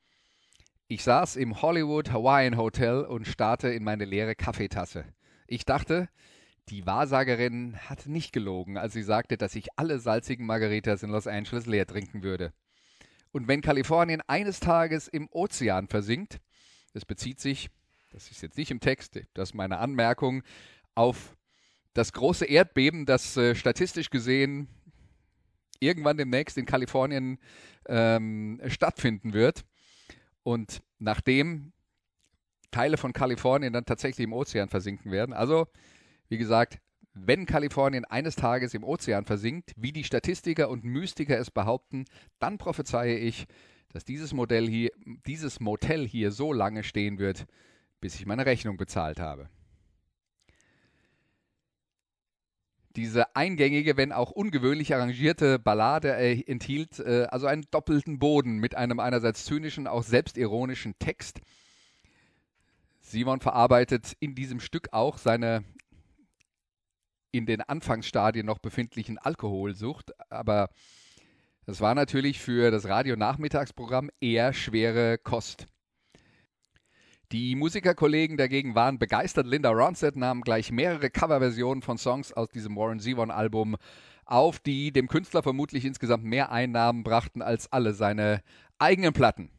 Ich 0.87 1.03
saß 1.03 1.35
im 1.35 1.61
Hollywood 1.61 2.11
Hawaiian 2.11 2.57
Hotel 2.57 3.01
und 3.05 3.27
starrte 3.27 3.69
in 3.69 3.83
meine 3.83 4.05
leere 4.05 4.35
Kaffeetasse. 4.35 5.05
Ich 5.47 5.65
dachte, 5.65 6.09
die 6.69 6.85
Wahrsagerin 6.85 7.77
hat 7.89 8.07
nicht 8.07 8.33
gelogen, 8.33 8.77
als 8.77 8.93
sie 8.93 9.03
sagte, 9.03 9.37
dass 9.37 9.55
ich 9.55 9.67
alle 9.77 9.99
salzigen 9.99 10.45
Margaritas 10.45 11.03
in 11.03 11.09
Los 11.09 11.27
Angeles 11.27 11.65
leer 11.65 11.85
trinken 11.85 12.23
würde. 12.23 12.53
Und 13.31 13.47
wenn 13.47 13.61
Kalifornien 13.61 14.21
eines 14.27 14.59
Tages 14.59 15.07
im 15.07 15.27
Ozean 15.31 15.87
versinkt, 15.87 16.39
das 16.93 17.05
bezieht 17.05 17.39
sich, 17.39 17.69
das 18.11 18.29
ist 18.29 18.41
jetzt 18.41 18.57
nicht 18.57 18.71
im 18.71 18.79
Text, 18.79 19.19
das 19.33 19.49
ist 19.49 19.55
meine 19.55 19.79
Anmerkung, 19.79 20.43
auf 20.95 21.35
das 21.93 22.13
große 22.13 22.45
Erdbeben, 22.45 23.05
das 23.05 23.35
äh, 23.37 23.55
statistisch 23.55 24.09
gesehen 24.09 24.67
irgendwann 25.81 26.17
demnächst 26.17 26.57
in 26.57 26.65
Kalifornien 26.65 27.39
ähm, 27.87 28.61
stattfinden 28.67 29.33
wird. 29.33 29.65
Und 30.43 30.81
nachdem 30.99 31.73
Teile 32.71 32.97
von 32.97 33.13
Kalifornien 33.13 33.73
dann 33.73 33.85
tatsächlich 33.85 34.23
im 34.23 34.33
Ozean 34.33 34.69
versinken 34.69 35.11
werden. 35.11 35.33
Also, 35.33 35.67
wie 36.29 36.37
gesagt, 36.37 36.79
wenn 37.13 37.45
Kalifornien 37.45 38.05
eines 38.05 38.37
Tages 38.37 38.73
im 38.73 38.85
Ozean 38.85 39.25
versinkt, 39.25 39.73
wie 39.75 39.91
die 39.91 40.05
Statistiker 40.05 40.69
und 40.69 40.85
Mystiker 40.85 41.37
es 41.37 41.51
behaupten, 41.51 42.05
dann 42.39 42.57
prophezeie 42.57 43.17
ich, 43.17 43.45
dass 43.89 44.05
dieses 44.05 44.33
Modell 44.33 44.69
hier, 44.69 44.91
dieses 45.27 45.59
Motel 45.59 46.07
hier 46.07 46.31
so 46.31 46.53
lange 46.53 46.83
stehen 46.83 47.19
wird, 47.19 47.45
bis 47.99 48.15
ich 48.15 48.25
meine 48.25 48.45
Rechnung 48.45 48.77
bezahlt 48.77 49.19
habe. 49.19 49.49
Diese 52.95 53.35
eingängige, 53.35 53.95
wenn 53.95 54.11
auch 54.11 54.31
ungewöhnlich 54.31 54.93
arrangierte 54.93 55.59
Ballade 55.59 56.15
äh, 56.17 56.41
enthielt 56.45 56.99
äh, 56.99 57.27
also 57.29 57.47
einen 57.47 57.65
doppelten 57.71 58.19
Boden 58.19 58.57
mit 58.57 58.75
einem 58.75 58.99
einerseits 58.99 59.45
zynischen, 59.45 59.87
auch 59.87 60.03
selbstironischen 60.03 60.95
Text. 60.99 61.39
Simon 62.99 63.39
verarbeitet 63.39 64.15
in 64.19 64.35
diesem 64.35 64.59
Stück 64.59 64.89
auch 64.91 65.17
seine 65.17 65.63
in 67.31 67.45
den 67.45 67.61
Anfangsstadien 67.61 68.45
noch 68.45 68.59
befindlichen 68.59 69.17
Alkoholsucht, 69.17 70.11
aber 70.29 70.69
das 71.65 71.79
war 71.79 71.95
natürlich 71.95 72.41
für 72.41 72.71
das 72.71 72.87
Radio-Nachmittagsprogramm 72.89 74.09
eher 74.19 74.51
schwere 74.51 75.17
Kost. 75.17 75.67
Die 77.31 77.55
Musikerkollegen 77.55 78.35
dagegen 78.35 78.75
waren 78.75 78.99
begeistert. 78.99 79.47
Linda 79.47 79.69
Ronstadt 79.69 80.17
nahm 80.17 80.41
gleich 80.41 80.69
mehrere 80.69 81.09
Coverversionen 81.09 81.81
von 81.81 81.97
Songs 81.97 82.33
aus 82.33 82.49
diesem 82.49 82.75
Warren 82.75 82.99
Zevon-Album 82.99 83.77
auf, 84.25 84.59
die 84.59 84.91
dem 84.91 85.07
Künstler 85.07 85.41
vermutlich 85.41 85.85
insgesamt 85.85 86.25
mehr 86.25 86.51
Einnahmen 86.51 87.03
brachten 87.03 87.41
als 87.41 87.71
alle 87.71 87.93
seine 87.93 88.41
eigenen 88.79 89.13
Platten. 89.13 89.49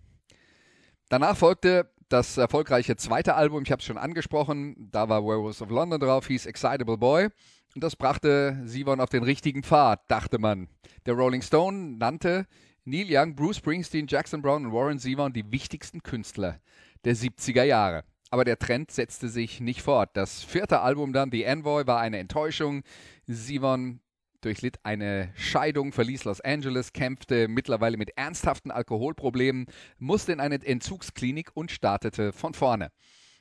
Danach 1.08 1.34
folgte 1.34 1.90
das 2.10 2.36
erfolgreiche 2.36 2.96
zweite 2.96 3.36
Album, 3.36 3.62
ich 3.62 3.72
habe 3.72 3.80
es 3.80 3.86
schon 3.86 3.96
angesprochen, 3.96 4.90
da 4.92 5.08
war 5.08 5.24
Werewolves 5.24 5.62
of 5.62 5.70
London 5.70 5.98
drauf, 5.98 6.26
hieß 6.26 6.44
Excitable 6.44 6.98
Boy. 6.98 7.28
Und 7.74 7.82
das 7.82 7.96
brachte 7.96 8.60
Sivon 8.66 9.00
auf 9.00 9.08
den 9.08 9.22
richtigen 9.22 9.62
Pfad, 9.62 10.02
dachte 10.10 10.38
man. 10.38 10.68
Der 11.06 11.14
Rolling 11.14 11.40
Stone 11.40 11.96
nannte 11.96 12.46
Neil 12.84 13.06
Young, 13.08 13.34
Bruce 13.34 13.56
Springsteen, 13.56 14.08
Jackson 14.08 14.42
Brown 14.42 14.66
und 14.66 14.72
Warren 14.72 14.98
Zevon 14.98 15.32
die 15.32 15.50
wichtigsten 15.50 16.02
Künstler 16.02 16.60
der 17.04 17.16
70er 17.16 17.64
Jahre. 17.64 18.04
Aber 18.30 18.44
der 18.44 18.58
Trend 18.58 18.90
setzte 18.90 19.28
sich 19.28 19.60
nicht 19.60 19.82
fort. 19.82 20.10
Das 20.14 20.42
vierte 20.42 20.80
Album 20.80 21.12
dann, 21.12 21.30
The 21.30 21.42
Envoy, 21.44 21.86
war 21.86 22.00
eine 22.00 22.18
Enttäuschung. 22.18 22.82
Simon 23.26 24.00
durchlitt 24.40 24.78
eine 24.82 25.32
Scheidung, 25.36 25.92
verließ 25.92 26.24
Los 26.24 26.40
Angeles, 26.40 26.92
kämpfte 26.92 27.48
mittlerweile 27.48 27.96
mit 27.96 28.16
ernsthaften 28.16 28.70
Alkoholproblemen, 28.70 29.66
musste 29.98 30.32
in 30.32 30.40
eine 30.40 30.64
Entzugsklinik 30.64 31.50
und 31.54 31.70
startete 31.70 32.32
von 32.32 32.54
vorne. 32.54 32.90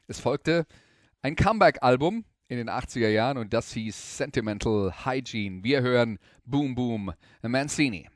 Es 0.07 0.19
folgte 0.19 0.65
ein 1.21 1.35
Comeback-Album 1.35 2.25
in 2.47 2.57
den 2.57 2.69
80er 2.69 3.07
Jahren 3.07 3.37
und 3.37 3.53
das 3.53 3.71
hieß 3.73 4.17
Sentimental 4.17 5.05
Hygiene. 5.05 5.63
Wir 5.63 5.81
hören 5.81 6.19
Boom 6.45 6.75
Boom 6.75 7.13
Mancini. 7.41 8.09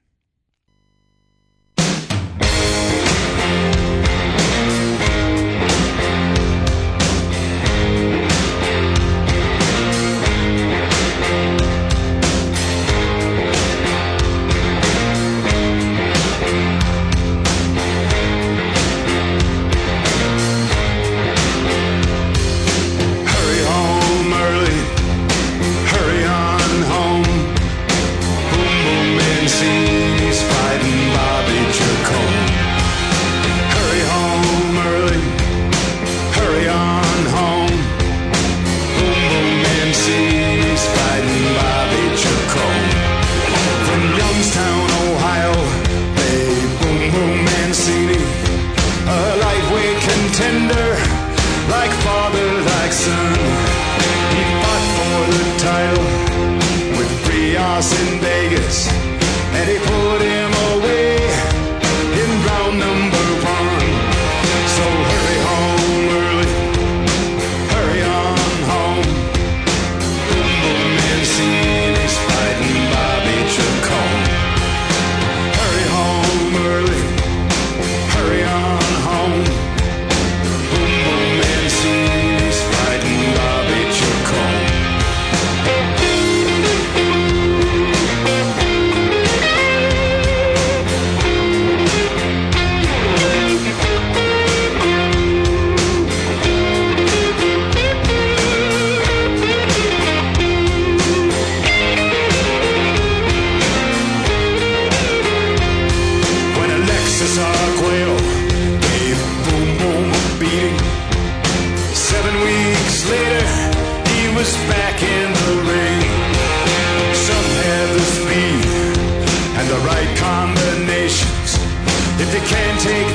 can 122.48 122.78
take 122.78 123.15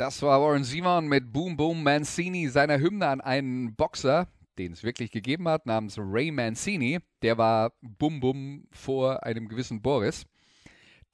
Das 0.00 0.22
war 0.22 0.40
Warren 0.40 0.64
Zevon 0.64 1.08
mit 1.08 1.30
Boom 1.30 1.58
Boom 1.58 1.82
Mancini, 1.82 2.48
seiner 2.48 2.80
Hymne 2.80 3.06
an 3.06 3.20
einen 3.20 3.74
Boxer, 3.74 4.28
den 4.56 4.72
es 4.72 4.82
wirklich 4.82 5.10
gegeben 5.10 5.46
hat, 5.46 5.66
namens 5.66 5.98
Ray 5.98 6.30
Mancini. 6.30 7.00
Der 7.20 7.36
war 7.36 7.74
Bum 7.82 8.18
Bum 8.18 8.66
vor 8.72 9.24
einem 9.24 9.46
gewissen 9.46 9.82
Boris, 9.82 10.24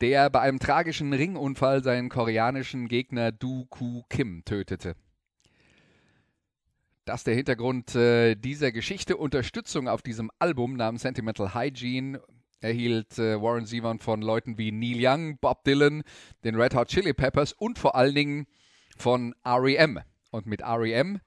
der 0.01 0.31
bei 0.31 0.43
einem 0.43 0.61
tragischen 0.61 1.13
Ringunfall 1.13 1.83
seinen 1.83 2.09
koreanischen 2.09 2.87
Gegner 2.87 3.33
Du 3.33 3.65
Ku 3.65 4.05
Kim 4.09 4.45
tötete. 4.45 4.95
Das 7.07 7.23
ist 7.23 7.27
der 7.27 7.35
Hintergrund 7.35 7.93
äh, 7.97 8.37
dieser 8.37 8.71
Geschichte. 8.71 9.17
Unterstützung 9.17 9.89
auf 9.89 10.03
diesem 10.03 10.31
Album 10.39 10.77
namens 10.77 11.03
Sentimental 11.03 11.57
Hygiene 11.57 12.21
erhielt 12.61 13.19
äh, 13.19 13.43
Warren 13.43 13.67
Zevon 13.67 13.99
von 13.99 14.23
Leuten 14.23 14.59
wie 14.59 14.71
Neil 14.71 14.99
Young, 15.01 15.39
Bob 15.41 15.65
Dylan, 15.65 16.05
den 16.45 16.55
Red 16.55 16.77
Hot 16.77 16.87
Chili 16.87 17.15
Peppers 17.15 17.53
und 17.53 17.81
vor 17.81 17.97
allen 17.97 18.15
Dingen 18.15 18.47
von 18.97 19.35
REM. 19.45 20.01
Und 20.31 20.47
mit 20.47 20.63
REM 20.63 21.21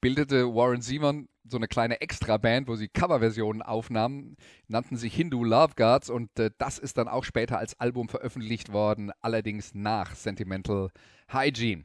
bildete 0.00 0.54
Warren 0.54 0.82
Zevon 0.82 1.28
so 1.44 1.56
eine 1.56 1.68
kleine 1.68 2.00
Extra-Band, 2.00 2.68
wo 2.68 2.76
sie 2.76 2.88
Coverversionen 2.88 3.62
aufnahmen, 3.62 4.36
nannten 4.68 4.96
sich 4.96 5.14
Hindu 5.14 5.44
Love 5.44 5.74
Guards 5.76 6.08
und 6.08 6.38
äh, 6.38 6.50
das 6.58 6.78
ist 6.78 6.98
dann 6.98 7.08
auch 7.08 7.24
später 7.24 7.58
als 7.58 7.78
Album 7.80 8.08
veröffentlicht 8.08 8.72
worden, 8.72 9.12
allerdings 9.20 9.74
nach 9.74 10.14
Sentimental 10.14 10.90
Hygiene. 11.28 11.84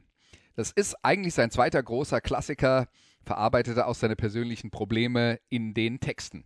Das 0.54 0.70
ist 0.72 0.96
eigentlich 1.04 1.34
sein 1.34 1.50
zweiter 1.50 1.82
großer 1.82 2.20
Klassiker, 2.20 2.88
verarbeitete 3.24 3.86
auch 3.86 3.94
seine 3.94 4.16
persönlichen 4.16 4.70
Probleme 4.70 5.38
in 5.48 5.74
den 5.74 6.00
Texten. 6.00 6.44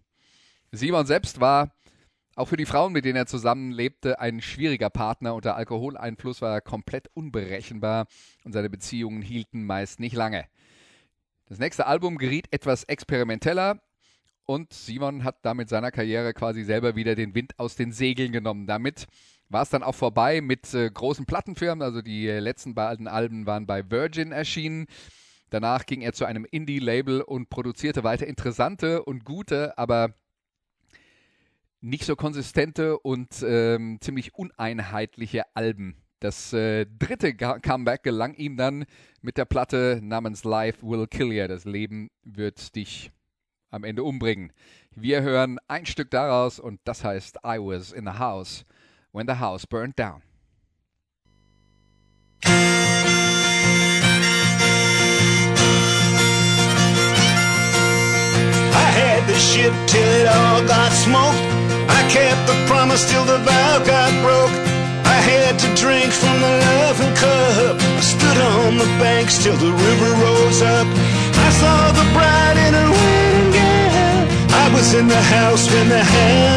Simon 0.73 1.07
selbst 1.07 1.41
war 1.41 1.75
auch 2.35 2.47
für 2.47 2.57
die 2.57 2.67
Frauen, 2.67 2.93
mit 2.93 3.05
denen 3.05 3.17
er 3.17 3.27
zusammenlebte, 3.27 4.21
ein 4.21 4.41
schwieriger 4.41 4.91
Partner. 4.91 5.35
Unter 5.35 5.57
Alkoholeinfluss 5.57 6.41
war 6.43 6.53
er 6.55 6.61
komplett 6.61 7.09
unberechenbar 7.15 8.07
und 8.45 8.53
seine 8.53 8.71
Beziehungen 8.71 9.23
hielten 9.23 9.65
meist 9.65 10.01
nicht 10.01 10.15
lange. 10.15 10.47
Das 11.47 11.59
nächste 11.59 11.87
Album 11.87 12.19
geriet 12.19 12.47
etwas 12.51 12.85
experimenteller 12.85 13.81
und 14.45 14.73
Simon 14.73 15.25
hat 15.25 15.37
damit 15.43 15.69
seiner 15.69 15.91
Karriere 15.91 16.35
quasi 16.35 16.65
selber 16.65 16.97
wieder 16.97 17.15
den 17.15 17.35
Wind 17.35 17.59
aus 17.59 17.77
den 17.77 17.93
Segeln 17.93 18.33
genommen. 18.33 18.67
Damit 18.67 19.07
war 19.49 19.63
es 19.63 19.71
dann 19.71 19.83
auch 19.83 19.95
vorbei 19.95 20.41
mit 20.41 20.73
äh, 20.75 20.91
großen 20.91 21.27
Plattenfirmen. 21.27 21.83
Also 21.83 22.03
die 22.03 22.27
letzten 22.27 22.75
beiden 22.75 23.07
Alben 23.07 23.47
waren 23.47 23.67
bei 23.67 23.91
Virgin 23.91 24.33
erschienen. 24.33 24.87
Danach 25.51 25.85
ging 25.85 26.01
er 26.01 26.15
zu 26.15 26.25
einem 26.25 26.47
Indie-Label 26.51 27.21
und 27.21 27.51
produzierte 27.51 28.03
weiter 28.05 28.27
interessante 28.27 29.05
und 29.05 29.25
gute, 29.25 29.77
aber 29.77 30.15
nicht 31.83 32.05
so 32.05 32.17
konsistente 32.17 32.99
und 32.99 33.45
ähm, 33.47 33.99
ziemlich 34.01 34.35
uneinheitliche 34.35 35.45
Alben. 35.55 35.97
Das 36.21 36.53
äh, 36.53 36.87
dritte 36.87 37.35
Comeback 37.35 38.05
gelang 38.05 38.35
ihm 38.35 38.57
dann 38.57 38.85
mit 39.21 39.37
der 39.37 39.45
Platte 39.45 39.99
namens 40.01 40.45
Life 40.45 40.87
Will 40.87 41.09
Kill 41.09 41.33
You. 41.33 41.49
Das 41.49 41.65
Leben 41.65 42.11
wird 42.23 42.77
dich 42.77 43.11
am 43.71 43.83
Ende 43.83 44.05
umbringen. 44.05 44.53
Wir 44.95 45.23
hören 45.23 45.59
ein 45.67 45.85
Stück 45.85 46.11
daraus 46.11 46.61
und 46.61 46.81
das 46.85 47.03
heißt 47.03 47.39
I 47.45 47.59
was 47.59 47.91
in 47.91 48.05
the 48.05 48.19
house 48.19 48.65
when 49.13 49.27
the 49.27 49.41
house 49.41 49.67
burned 49.67 49.99
down. 49.99 50.23
I 58.75 58.85
had 58.95 59.27
the 59.27 59.35
ship 59.35 59.73
till 59.89 60.09
it 60.21 60.29
all 60.29 60.65
got 60.69 60.93
smoked. 60.93 61.72
I 62.03 62.09
kept 62.11 62.47
the 62.49 62.59
promise 62.67 63.09
till 63.09 63.25
the 63.25 63.39
vow 63.39 63.79
got 63.87 64.11
broke. 64.27 64.51
I 65.07 65.19
had 65.31 65.57
to 65.61 65.69
drink 65.81 66.11
from 66.13 66.41
the 66.41 66.55
loving 66.67 67.15
cup. 67.15 67.77
I 67.79 68.01
stood 68.01 68.39
on 68.55 68.77
the 68.77 68.91
banks 68.99 69.39
till 69.43 69.57
the 69.57 69.71
river 69.71 70.11
rose 70.25 70.63
up. 70.63 70.89
I 71.47 71.51
saw 71.61 71.93
the 71.93 72.07
bride 72.13 72.59
in 72.67 72.75
her 72.75 72.91
wedding 72.91 73.53
gown. 73.55 74.27
I 74.51 74.67
was 74.75 74.95
in 74.95 75.07
the 75.07 75.23
house 75.37 75.71
when 75.71 75.89
the 75.89 76.03
house 76.03 76.53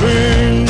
burned 0.00 0.69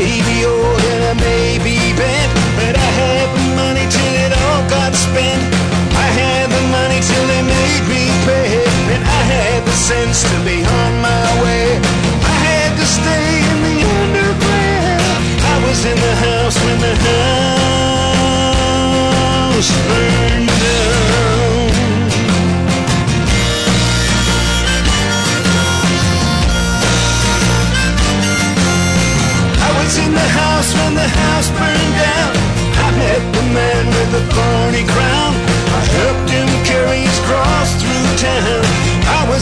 baby. 0.00 0.39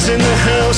In 0.06 0.18
the 0.18 0.36
house. 0.36 0.77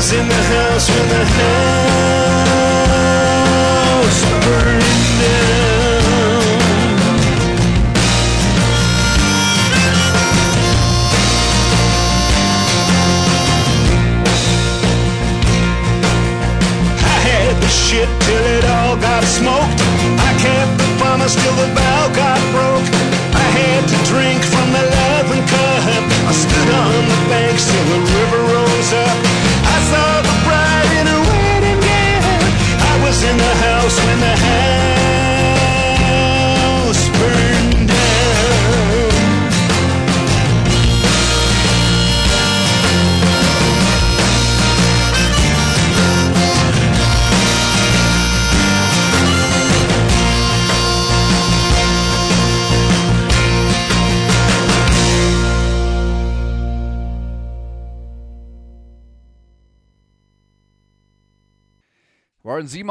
in 0.00 0.26
the 0.26 0.34
house 0.34 0.88
when 0.88 1.08
the 1.10 1.24
house 1.26 2.19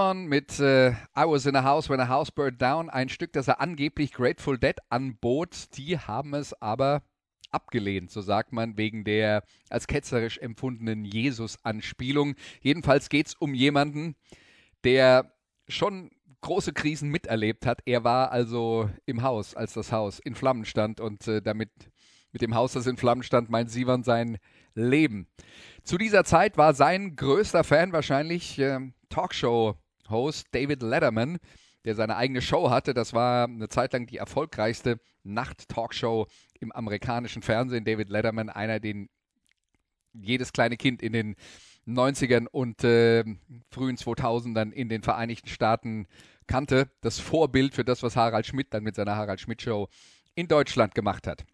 Simon 0.10 0.26
mit 0.26 0.60
äh, 0.60 0.92
I 0.92 1.26
Was 1.26 1.46
in 1.46 1.56
a 1.56 1.64
House 1.64 1.88
When 1.88 2.00
a 2.00 2.08
House 2.08 2.32
Burned 2.32 2.60
Down, 2.60 2.90
ein 2.90 3.10
Stück, 3.10 3.32
das 3.34 3.48
er 3.48 3.62
angeblich 3.62 4.12
Grateful 4.12 4.58
Dead 4.58 4.76
anbot. 4.90 5.78
Die 5.78 6.00
haben 6.00 6.34
es 6.34 6.60
aber 6.62 7.04
abgelehnt, 7.52 8.10
so 8.10 8.22
sagt 8.22 8.52
man, 8.52 8.76
wegen 8.76 9.04
der 9.04 9.44
als 9.70 9.86
ketzerisch 9.86 10.40
empfundenen 10.40 11.06
Jesus-Anspielung. 11.06 12.36
Jedenfalls 12.60 13.10
geht 13.10 13.28
es 13.28 13.36
um 13.36 13.54
jemanden, 13.54 14.16
der 14.84 15.32
schon 15.68 16.10
große 16.42 16.74
Krisen 16.74 17.10
miterlebt 17.10 17.68
hat. 17.68 17.82
Er 17.86 18.04
war 18.04 18.32
also 18.32 18.90
im 19.06 19.22
Haus, 19.22 19.54
als 19.54 19.74
das 19.74 19.92
Haus 19.92 20.18
in 20.18 20.34
Flammen 20.34 20.66
stand 20.66 21.00
und 21.00 21.28
äh, 21.28 21.40
damit 21.40 21.70
mit 22.32 22.42
dem 22.42 22.56
Haus, 22.56 22.74
das 22.74 22.88
in 22.88 22.98
Flammen 22.98 23.24
stand, 23.24 23.52
meint 23.52 23.70
Sivan 23.70 24.04
sein 24.04 24.38
Leben. 24.74 25.28
Zu 25.84 26.00
dieser 26.00 26.24
Zeit 26.24 26.58
war 26.58 26.74
sein 26.74 27.16
größter 27.16 27.64
Fan 27.64 27.92
wahrscheinlich 27.92 28.58
äh, 28.58 28.80
Talkshow-Host 30.10 30.48
David 30.52 30.82
Letterman, 30.82 31.38
der 31.86 31.96
seine 31.96 32.18
eigene 32.18 32.42
Show 32.42 32.70
hatte. 32.70 32.94
Das 32.94 33.14
war 33.14 33.46
eine 33.46 33.70
Zeit 33.70 33.94
lang 33.94 34.06
die 34.08 34.18
erfolgreichste 34.18 35.00
Nacht-Talkshow 35.24 36.28
im 36.60 36.72
amerikanischen 36.72 37.42
Fernsehen. 37.42 37.86
David 37.86 38.10
Letterman, 38.10 38.50
einer, 38.50 38.80
den 38.80 39.10
jedes 40.14 40.52
kleine 40.52 40.76
Kind 40.78 41.02
in 41.02 41.14
den 41.14 41.36
90ern 41.88 42.48
und 42.48 42.84
äh, 42.84 43.24
frühen 43.72 43.96
2000ern 43.96 44.72
in 44.72 44.90
den 44.90 45.02
Vereinigten 45.02 45.50
Staaten 45.50 46.08
kannte. 46.48 46.90
Das 47.02 47.20
Vorbild 47.20 47.74
für 47.74 47.86
das, 47.86 48.04
was 48.04 48.16
Harald 48.16 48.46
Schmidt 48.46 48.74
dann 48.74 48.84
mit 48.84 48.96
seiner 48.96 49.16
Harald 49.16 49.40
Schmidt 49.40 49.62
Show 49.62 49.88
in 50.36 50.48
Deutschland 50.48 50.94
gemacht 50.94 51.28
hat. 51.28 51.46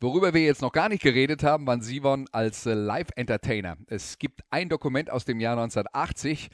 Worüber 0.00 0.32
wir 0.32 0.42
jetzt 0.42 0.62
noch 0.62 0.70
gar 0.70 0.88
nicht 0.88 1.02
geredet 1.02 1.42
haben, 1.42 1.66
waren 1.66 1.80
Sivon 1.80 2.28
als 2.30 2.66
äh, 2.66 2.74
Live-Entertainer. 2.74 3.76
Es 3.88 4.18
gibt 4.18 4.42
ein 4.50 4.68
Dokument 4.68 5.10
aus 5.10 5.24
dem 5.24 5.40
Jahr 5.40 5.58
1980, 5.58 6.50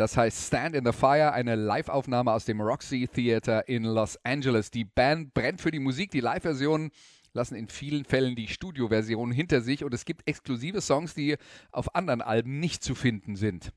das 0.00 0.16
heißt 0.16 0.46
Stand 0.46 0.74
in 0.74 0.86
the 0.86 0.92
Fire, 0.92 1.34
eine 1.34 1.56
Live-Aufnahme 1.56 2.32
aus 2.32 2.46
dem 2.46 2.62
Roxy 2.62 3.06
Theater 3.06 3.68
in 3.68 3.84
Los 3.84 4.18
Angeles. 4.24 4.70
Die 4.70 4.86
Band 4.86 5.34
brennt 5.34 5.60
für 5.60 5.70
die 5.70 5.78
Musik, 5.78 6.10
die 6.10 6.20
Live-Versionen 6.20 6.90
lassen 7.34 7.54
in 7.54 7.68
vielen 7.68 8.06
Fällen 8.06 8.34
die 8.34 8.48
Studioversion 8.48 9.30
hinter 9.30 9.60
sich 9.60 9.84
und 9.84 9.92
es 9.92 10.06
gibt 10.06 10.26
exklusive 10.26 10.80
Songs, 10.80 11.14
die 11.14 11.36
auf 11.70 11.94
anderen 11.94 12.22
Alben 12.22 12.60
nicht 12.60 12.82
zu 12.82 12.94
finden 12.94 13.36
sind. 13.36 13.72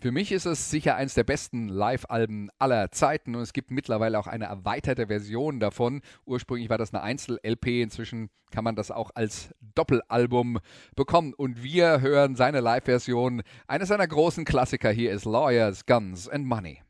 Für 0.00 0.12
mich 0.12 0.30
ist 0.30 0.46
es 0.46 0.70
sicher 0.70 0.94
eines 0.94 1.14
der 1.14 1.24
besten 1.24 1.66
Live-Alben 1.66 2.50
aller 2.60 2.92
Zeiten 2.92 3.34
und 3.34 3.42
es 3.42 3.52
gibt 3.52 3.72
mittlerweile 3.72 4.16
auch 4.20 4.28
eine 4.28 4.44
erweiterte 4.44 5.08
Version 5.08 5.58
davon. 5.58 6.02
Ursprünglich 6.24 6.70
war 6.70 6.78
das 6.78 6.94
eine 6.94 7.02
Einzel-LP, 7.02 7.82
inzwischen 7.82 8.30
kann 8.52 8.62
man 8.62 8.76
das 8.76 8.92
auch 8.92 9.10
als 9.16 9.52
Doppelalbum 9.74 10.60
bekommen. 10.94 11.34
Und 11.34 11.64
wir 11.64 12.00
hören 12.00 12.36
seine 12.36 12.60
Live-Version 12.60 13.42
eines 13.66 13.88
seiner 13.88 14.06
großen 14.06 14.44
Klassiker. 14.44 14.90
Hier 14.92 15.10
ist 15.10 15.24
Lawyers, 15.24 15.84
Guns 15.84 16.28
and 16.28 16.46
Money. 16.46 16.80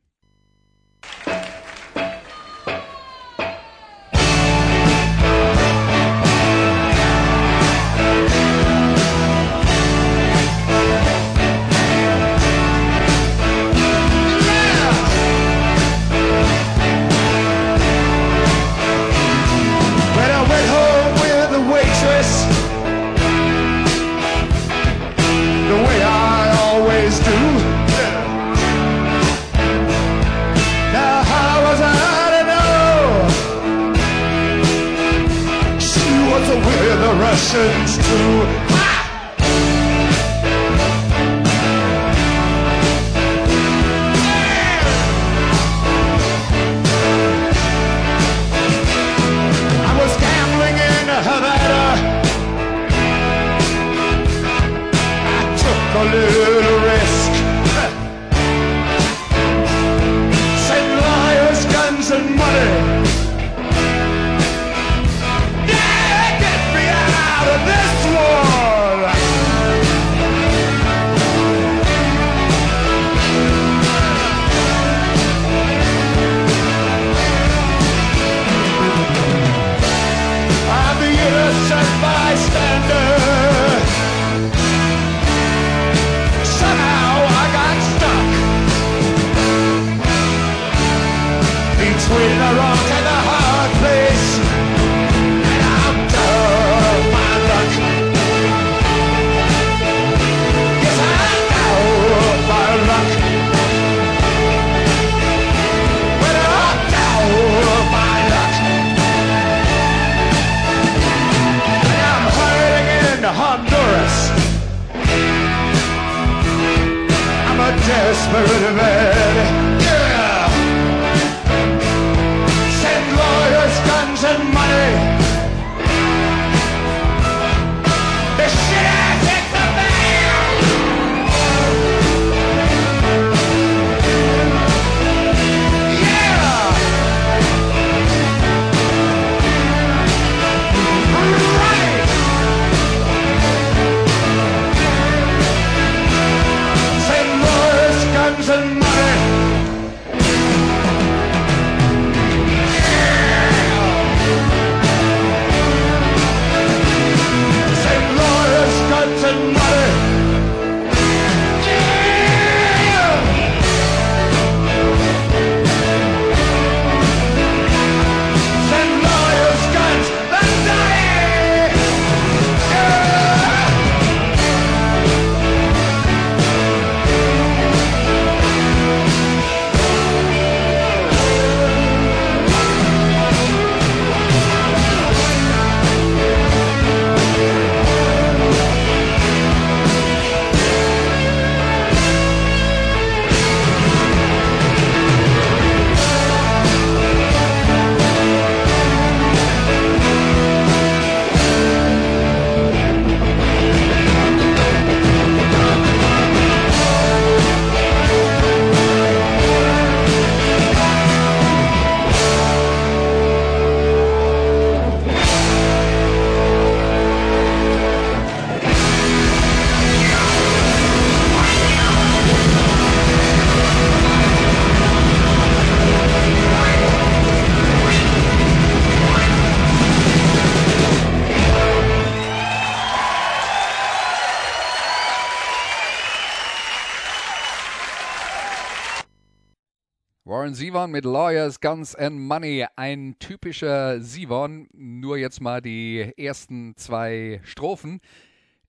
Lawyers, 241.29 241.60
Guns 241.60 241.94
and 241.94 242.18
Money. 242.18 242.64
Ein 242.76 243.16
typischer 243.18 244.00
Zevon. 244.00 244.66
Nur 244.72 245.18
jetzt 245.18 245.42
mal 245.42 245.60
die 245.60 246.10
ersten 246.16 246.74
zwei 246.79 247.42
Strophen. 247.44 248.00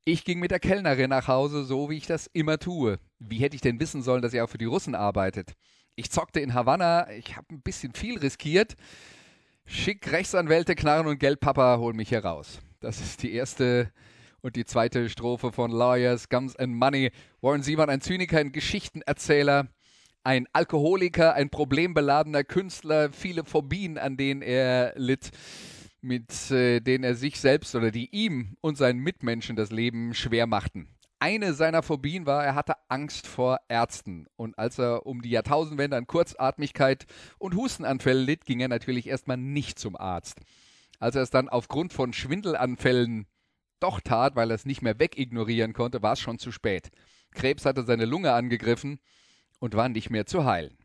Ich 0.04 0.26
ging 0.26 0.40
mit 0.40 0.52
der 0.52 0.60
Kellnerin 0.60 1.10
nach 1.10 1.30
Hause, 1.30 1.64
so 1.64 1.90
wie 1.90 1.96
ich 1.96 2.06
das 2.06 2.30
immer 2.34 2.60
tue. 2.60 3.00
Wie 3.18 3.38
hätte 3.38 3.56
ich 3.56 3.62
denn 3.62 3.80
wissen 3.80 4.02
sollen, 4.02 4.22
dass 4.22 4.34
er 4.34 4.44
auch 4.44 4.50
für 4.50 4.58
die 4.58 4.66
Russen 4.66 4.94
arbeitet? 4.94 5.54
Ich 5.96 6.12
zockte 6.12 6.42
in 6.42 6.54
Havanna, 6.54 7.10
ich 7.12 7.38
habe 7.38 7.48
ein 7.50 7.62
bisschen 7.62 7.94
viel 7.94 8.20
riskiert. 8.20 8.76
Schick 9.66 10.12
Rechtsanwälte, 10.12 10.76
Knarren 10.76 11.08
und 11.08 11.18
Geld, 11.18 11.40
Papa, 11.40 11.78
hol 11.78 11.94
mich 11.94 12.10
hier 12.10 12.26
raus. 12.26 12.60
Das 12.82 13.00
ist 13.00 13.24
die 13.24 13.32
erste 13.32 13.90
und 14.42 14.58
die 14.58 14.66
zweite 14.66 15.08
Strophe 15.08 15.54
von 15.54 15.72
Lawyers, 15.72 16.28
Guns 16.28 16.58
and 16.58 16.76
Money. 16.76 17.12
Warren 17.40 17.64
Zevon, 17.64 17.90
ein 17.90 18.02
Zyniker, 18.02 18.40
ein 18.40 18.52
Geschichtenerzähler 18.52 19.70
ein 20.30 20.48
Alkoholiker, 20.54 21.34
ein 21.34 21.50
problembeladener 21.50 22.44
Künstler, 22.44 23.12
viele 23.12 23.44
Phobien, 23.44 23.98
an 23.98 24.16
denen 24.16 24.44
er 24.44 24.94
litt, 24.96 25.32
mit 26.02 26.52
äh, 26.52 26.82
denen 26.82 27.04
er 27.04 27.16
sich 27.16 27.40
selbst 27.40 27.74
oder 27.74 27.90
die 27.90 28.14
ihm 28.16 28.56
und 28.62 28.78
seinen 28.78 29.00
Mitmenschen 29.00 29.56
das 29.56 29.72
Leben 29.72 30.14
schwer 30.14 30.46
machten. 30.46 30.88
Eine 31.18 31.56
seiner 31.56 31.82
Phobien 31.82 32.28
war, 32.28 32.46
er 32.46 32.54
hatte 32.54 32.76
Angst 32.90 33.26
vor 33.26 33.58
Ärzten. 33.70 34.28
Und 34.36 34.60
als 34.60 34.78
er 34.78 35.08
um 35.08 35.24
die 35.24 35.32
Jahrtausendwende 35.32 35.98
an 35.98 36.06
Kurzatmigkeit 36.06 37.08
und 37.40 37.56
Hustenanfällen 37.56 38.24
litt, 38.24 38.46
ging 38.46 38.60
er 38.60 38.68
natürlich 38.68 39.08
erstmal 39.08 39.38
nicht 39.38 39.80
zum 39.80 39.96
Arzt. 39.96 40.42
Als 41.00 41.16
er 41.16 41.24
es 41.24 41.32
dann 41.32 41.50
aufgrund 41.50 41.92
von 41.92 42.14
Schwindelanfällen 42.14 43.26
doch 43.80 44.00
tat, 44.00 44.36
weil 44.36 44.52
er 44.52 44.56
es 44.56 44.66
nicht 44.66 44.84
mehr 44.84 45.00
wegignorieren 45.00 45.74
konnte, 45.74 46.04
war 46.04 46.14
es 46.14 46.20
schon 46.20 46.38
zu 46.38 46.52
spät. 46.52 46.90
Krebs 47.32 47.66
hatte 47.66 47.84
seine 47.84 48.06
Lunge 48.06 48.32
angegriffen 48.34 49.00
und 49.60 49.76
war 49.76 49.90
nicht 49.90 50.10
mehr 50.10 50.26
zu 50.26 50.46
heilen. 50.46 50.78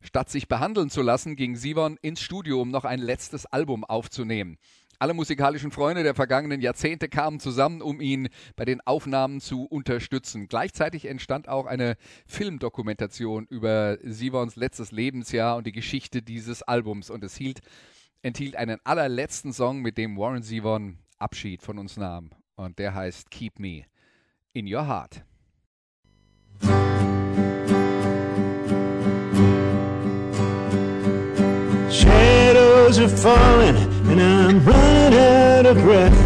Statt 0.00 0.30
sich 0.30 0.48
behandeln 0.48 0.88
zu 0.88 1.02
lassen, 1.02 1.36
ging 1.36 1.56
Sivon 1.56 1.98
ins 2.00 2.22
Studio, 2.22 2.62
um 2.62 2.70
noch 2.70 2.84
ein 2.84 3.00
letztes 3.00 3.44
Album 3.46 3.84
aufzunehmen. 3.84 4.56
Alle 4.98 5.14
musikalischen 5.14 5.70
Freunde 5.70 6.02
der 6.02 6.14
vergangenen 6.14 6.60
Jahrzehnte 6.60 7.08
kamen 7.08 7.40
zusammen, 7.40 7.80
um 7.80 8.02
ihn 8.02 8.28
bei 8.54 8.66
den 8.66 8.82
Aufnahmen 8.82 9.40
zu 9.40 9.64
unterstützen. 9.64 10.46
Gleichzeitig 10.46 11.06
entstand 11.06 11.48
auch 11.48 11.64
eine 11.64 11.96
Filmdokumentation 12.26 13.46
über 13.46 13.96
Sivons 14.02 14.56
letztes 14.56 14.92
Lebensjahr 14.92 15.56
und 15.56 15.66
die 15.66 15.72
Geschichte 15.72 16.20
dieses 16.20 16.62
Albums. 16.62 17.08
Und 17.08 17.24
es 17.24 17.34
hielt, 17.34 17.60
enthielt 18.20 18.56
einen 18.56 18.78
allerletzten 18.84 19.54
Song, 19.54 19.80
mit 19.80 19.96
dem 19.96 20.18
Warren 20.18 20.42
Sivon 20.42 20.98
Abschied 21.18 21.62
von 21.62 21.78
uns 21.78 21.96
nahm. 21.96 22.30
Und 22.56 22.78
der 22.78 22.94
heißt 22.94 23.30
Keep 23.30 23.58
Me 23.58 23.84
in 24.52 24.66
Your 24.70 24.86
Heart. 24.86 25.24
Are 33.02 33.08
falling 33.08 33.76
and 34.10 34.20
I'm 34.20 34.62
running 34.62 35.18
out 35.18 35.64
of 35.64 35.76
breath. 35.78 36.18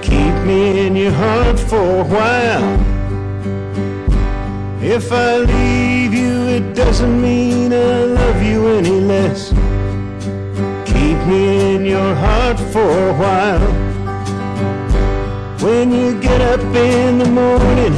Keep 0.00 0.34
me 0.46 0.86
in 0.86 0.94
your 0.94 1.10
heart 1.10 1.58
for 1.58 2.00
a 2.00 2.04
while. 2.04 2.78
If 4.80 5.10
I 5.10 5.38
leave 5.38 6.14
you, 6.14 6.46
it 6.56 6.74
doesn't 6.76 7.20
mean 7.20 7.72
I 7.72 8.04
love 8.04 8.42
you 8.42 8.68
any 8.68 9.00
less. 9.00 9.50
Keep 10.86 11.18
me 11.26 11.74
in 11.74 11.84
your 11.84 12.14
heart 12.14 12.60
for 12.72 12.88
a 13.10 13.14
while. 13.14 13.72
When 15.64 15.90
you 15.90 16.20
get 16.20 16.40
up 16.42 16.60
in 16.60 17.18
the 17.18 17.28
morning 17.28 17.94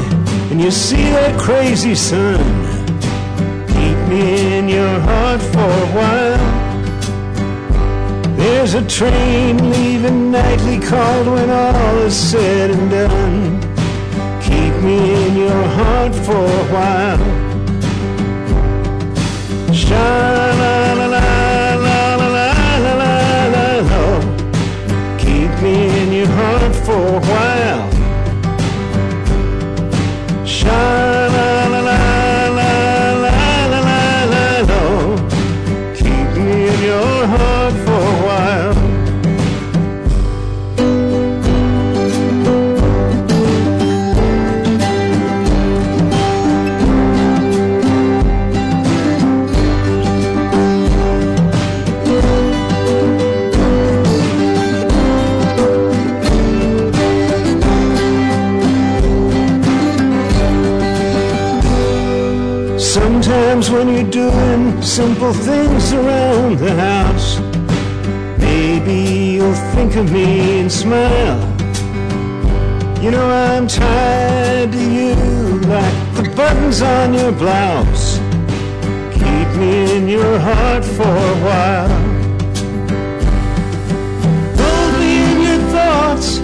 and 0.51 0.59
you 0.59 0.71
see 0.71 1.05
that 1.19 1.39
crazy 1.39 1.95
sun, 1.95 2.41
keep 3.67 3.99
me 4.09 4.57
in 4.57 4.71
your 4.71 5.01
heart 5.01 5.43
for 5.43 5.71
a 5.85 5.87
while. 5.99 6.48
There's 8.51 8.73
a 8.73 8.83
train 8.87 9.71
leaving 9.71 10.31
nightly 10.31 10.79
called 10.81 11.27
when 11.27 11.51
all 11.51 11.99
is 11.99 12.17
said 12.17 12.71
and 12.71 12.91
done. 12.91 13.61
Keep 14.41 14.75
me 14.83 14.99
in 15.27 15.37
your 15.37 15.65
heart 15.77 16.15
for 16.27 16.45
a 16.61 16.65
while. 16.75 17.25
Sha 19.73 20.09
la 20.39 20.51
la 20.63 20.77
la 21.01 21.07
la 21.07 21.27
la 21.85 22.17
la 22.17 22.49
la 22.87 23.07
la 23.55 23.67
la. 23.91 24.03
Keep 25.19 25.53
me 25.63 25.77
in 26.03 26.13
your 26.13 26.31
heart 26.39 26.75
for 26.87 27.05
a 27.17 27.21
while. 27.31 27.87
Sha 30.47 31.08
Sometimes 63.29 63.71
when 63.71 63.89
you're 63.93 64.11
doing 64.11 64.81
simple 64.81 65.35
things 65.35 65.93
around 65.93 66.57
the 66.57 66.75
house, 66.75 67.39
maybe 68.39 69.35
you'll 69.35 69.61
think 69.75 69.97
of 69.97 70.11
me 70.11 70.61
and 70.61 70.73
smile. 70.73 71.39
You 73.03 73.11
know 73.11 73.29
I'm 73.29 73.67
tied 73.67 74.73
to 74.73 74.79
you 74.79 75.13
like 75.69 75.99
the 76.17 76.33
buttons 76.35 76.81
on 76.81 77.13
your 77.13 77.33
blouse. 77.33 78.17
Keep 79.13 79.49
me 79.61 79.97
in 79.97 80.09
your 80.09 80.39
heart 80.39 80.83
for 80.83 81.13
a 81.33 81.37
while. 81.45 81.97
Hold 84.57 84.93
me 85.03 85.13
in 85.33 85.39
your 85.49 85.63
thoughts, 85.75 86.39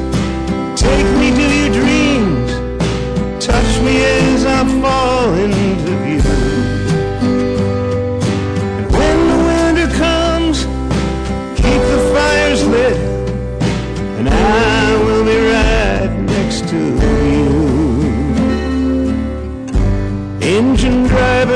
take 0.77 1.09
me 1.17 1.31
to 1.31 1.47
your 1.61 1.73
dreams, 1.81 2.51
touch 3.43 3.71
me 3.81 4.05
as 4.05 4.45
I 4.45 4.81
fall 4.83 5.33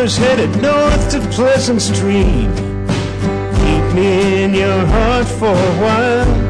drivers 0.08 0.16
headed 0.16 0.62
north 0.62 1.10
to 1.10 1.20
Pleasant 1.34 1.82
Street. 1.82 2.48
Keep 3.60 3.94
me 3.94 4.42
in 4.44 4.54
your 4.54 4.86
heart 4.86 5.26
for 5.26 5.46
a 5.46 5.74
while. 5.82 6.48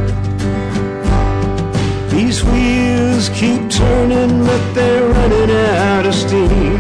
These 2.08 2.44
wheels 2.44 3.28
keep 3.30 3.70
turning, 3.70 4.44
but 4.44 4.74
they're 4.74 5.08
running 5.08 5.50
out 5.50 6.06
of 6.06 6.14
steam. 6.14 6.78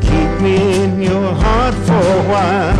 Keep 0.00 0.40
me 0.40 0.84
in 0.84 1.02
your 1.02 1.32
heart 1.34 1.74
for 1.74 2.02
a 2.18 2.22
while. 2.28 2.77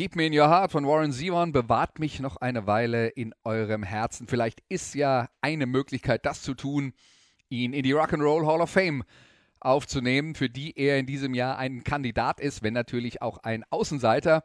Keep 0.00 0.16
Me 0.16 0.28
in 0.28 0.32
Your 0.32 0.48
Heart 0.48 0.72
von 0.72 0.86
Warren 0.86 1.12
Zevon 1.12 1.52
bewahrt 1.52 1.98
mich 1.98 2.20
noch 2.20 2.38
eine 2.38 2.66
Weile 2.66 3.08
in 3.08 3.34
eurem 3.44 3.82
Herzen. 3.82 4.28
Vielleicht 4.28 4.62
ist 4.70 4.94
ja 4.94 5.28
eine 5.42 5.66
Möglichkeit, 5.66 6.24
das 6.24 6.40
zu 6.40 6.54
tun, 6.54 6.94
ihn 7.50 7.74
in 7.74 7.82
die 7.82 7.94
Rock'n'Roll 7.94 8.46
Hall 8.46 8.62
of 8.62 8.70
Fame 8.70 9.04
aufzunehmen, 9.60 10.34
für 10.34 10.48
die 10.48 10.74
er 10.78 10.98
in 10.98 11.04
diesem 11.04 11.34
Jahr 11.34 11.58
ein 11.58 11.84
Kandidat 11.84 12.40
ist, 12.40 12.62
wenn 12.62 12.72
natürlich 12.72 13.20
auch 13.20 13.36
ein 13.42 13.62
Außenseiter. 13.68 14.42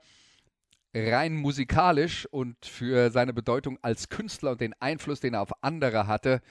Rein 0.93 1.38
musikalisch 1.38 2.26
und 2.26 2.66
für 2.66 3.10
seine 3.10 3.32
Bedeutung 3.32 3.80
als 3.82 4.10
Künstler 4.10 4.51
und 4.51 4.60
den 4.60 4.74
Einfluss, 4.82 5.22
den 5.22 5.36
er 5.36 5.41
auf 5.41 5.64
andere 5.64 6.06
hatte, 6.06 6.41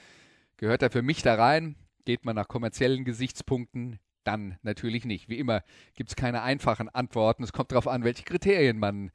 gehört 0.56 0.80
er 0.80 0.88
für 0.88 1.02
mich 1.02 1.20
da 1.20 1.34
rein. 1.34 1.76
Geht 2.06 2.24
man 2.24 2.36
nach 2.36 2.48
kommerziellen 2.48 3.04
Gesichtspunkten, 3.04 3.98
dann 4.24 4.58
natürlich 4.62 5.04
nicht. 5.04 5.28
Wie 5.28 5.38
immer 5.38 5.62
gibt 5.94 6.10
es 6.10 6.16
keine 6.16 6.42
einfachen 6.42 6.88
Antworten. 6.88 7.42
Es 7.42 7.52
kommt 7.52 7.72
darauf 7.72 7.88
an, 7.88 8.04
welche 8.04 8.24
Kriterien 8.24 8.78
man 8.78 9.10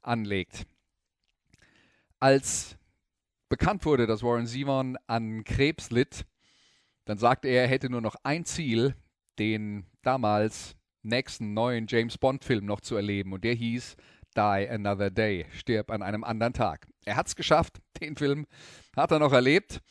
anlegt. 0.00 0.66
Als 2.20 2.76
bekannt 3.48 3.84
wurde, 3.84 4.06
dass 4.06 4.22
Warren 4.22 4.46
Zevon 4.46 4.96
an 5.06 5.44
Krebs 5.44 5.90
litt, 5.90 6.24
dann 7.04 7.18
sagte 7.18 7.48
er, 7.48 7.62
er 7.62 7.68
hätte 7.68 7.90
nur 7.90 8.00
noch 8.00 8.16
ein 8.22 8.44
Ziel, 8.44 8.94
den 9.38 9.86
damals 10.02 10.76
nächsten 11.02 11.52
neuen 11.52 11.86
James 11.88 12.16
Bond-Film 12.16 12.64
noch 12.64 12.80
zu 12.80 12.96
erleben. 12.96 13.32
Und 13.32 13.44
der 13.44 13.54
hieß 13.54 13.96
Die 14.36 14.68
Another 14.70 15.10
Day, 15.10 15.46
stirb 15.52 15.90
an 15.90 16.02
einem 16.02 16.24
anderen 16.24 16.52
Tag. 16.52 16.86
Er 17.04 17.16
hat 17.16 17.26
es 17.26 17.36
geschafft, 17.36 17.80
den 18.00 18.16
Film 18.16 18.46
hat 18.96 19.10
er 19.10 19.18
noch 19.18 19.32
erlebt. 19.32 19.82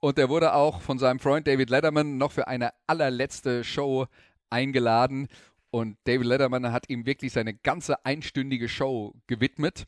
Und 0.00 0.18
er 0.18 0.30
wurde 0.30 0.54
auch 0.54 0.80
von 0.80 0.98
seinem 0.98 1.18
Freund 1.18 1.46
David 1.46 1.68
Letterman 1.68 2.16
noch 2.16 2.32
für 2.32 2.48
eine 2.48 2.72
allerletzte 2.86 3.64
Show 3.64 4.06
eingeladen. 4.48 5.28
Und 5.70 5.98
David 6.04 6.26
Letterman 6.26 6.72
hat 6.72 6.88
ihm 6.88 7.04
wirklich 7.04 7.32
seine 7.32 7.54
ganze 7.54 8.04
einstündige 8.04 8.68
Show 8.68 9.14
gewidmet. 9.26 9.86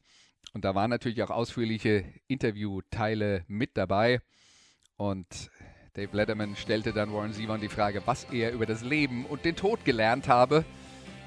Und 0.52 0.66
da 0.66 0.74
waren 0.74 0.90
natürlich 0.90 1.22
auch 1.22 1.30
ausführliche 1.30 2.04
Interviewteile 2.28 3.44
mit 3.48 3.76
dabei. 3.76 4.20
Und 4.96 5.50
Dave 5.94 6.14
Letterman 6.14 6.56
stellte 6.56 6.92
dann 6.92 7.12
Warren 7.12 7.32
Zevon 7.32 7.60
die 7.60 7.68
Frage, 7.68 8.02
was 8.04 8.24
er 8.24 8.52
über 8.52 8.66
das 8.66 8.82
Leben 8.82 9.24
und 9.26 9.44
den 9.44 9.56
Tod 9.56 9.84
gelernt 9.84 10.28
habe 10.28 10.64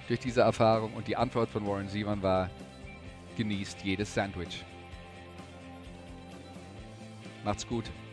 durch 0.07 0.19
diese 0.19 0.41
Erfahrung. 0.41 0.93
Und 0.93 1.07
die 1.07 1.17
Antwort 1.17 1.49
von 1.49 1.65
Warren 1.65 1.89
Zevon 1.89 2.21
war, 2.21 2.51
genießt 3.35 3.81
jedes 3.83 4.13
Sandwich. 4.13 4.63
Macht's 7.43 7.67
gut. 7.67 7.85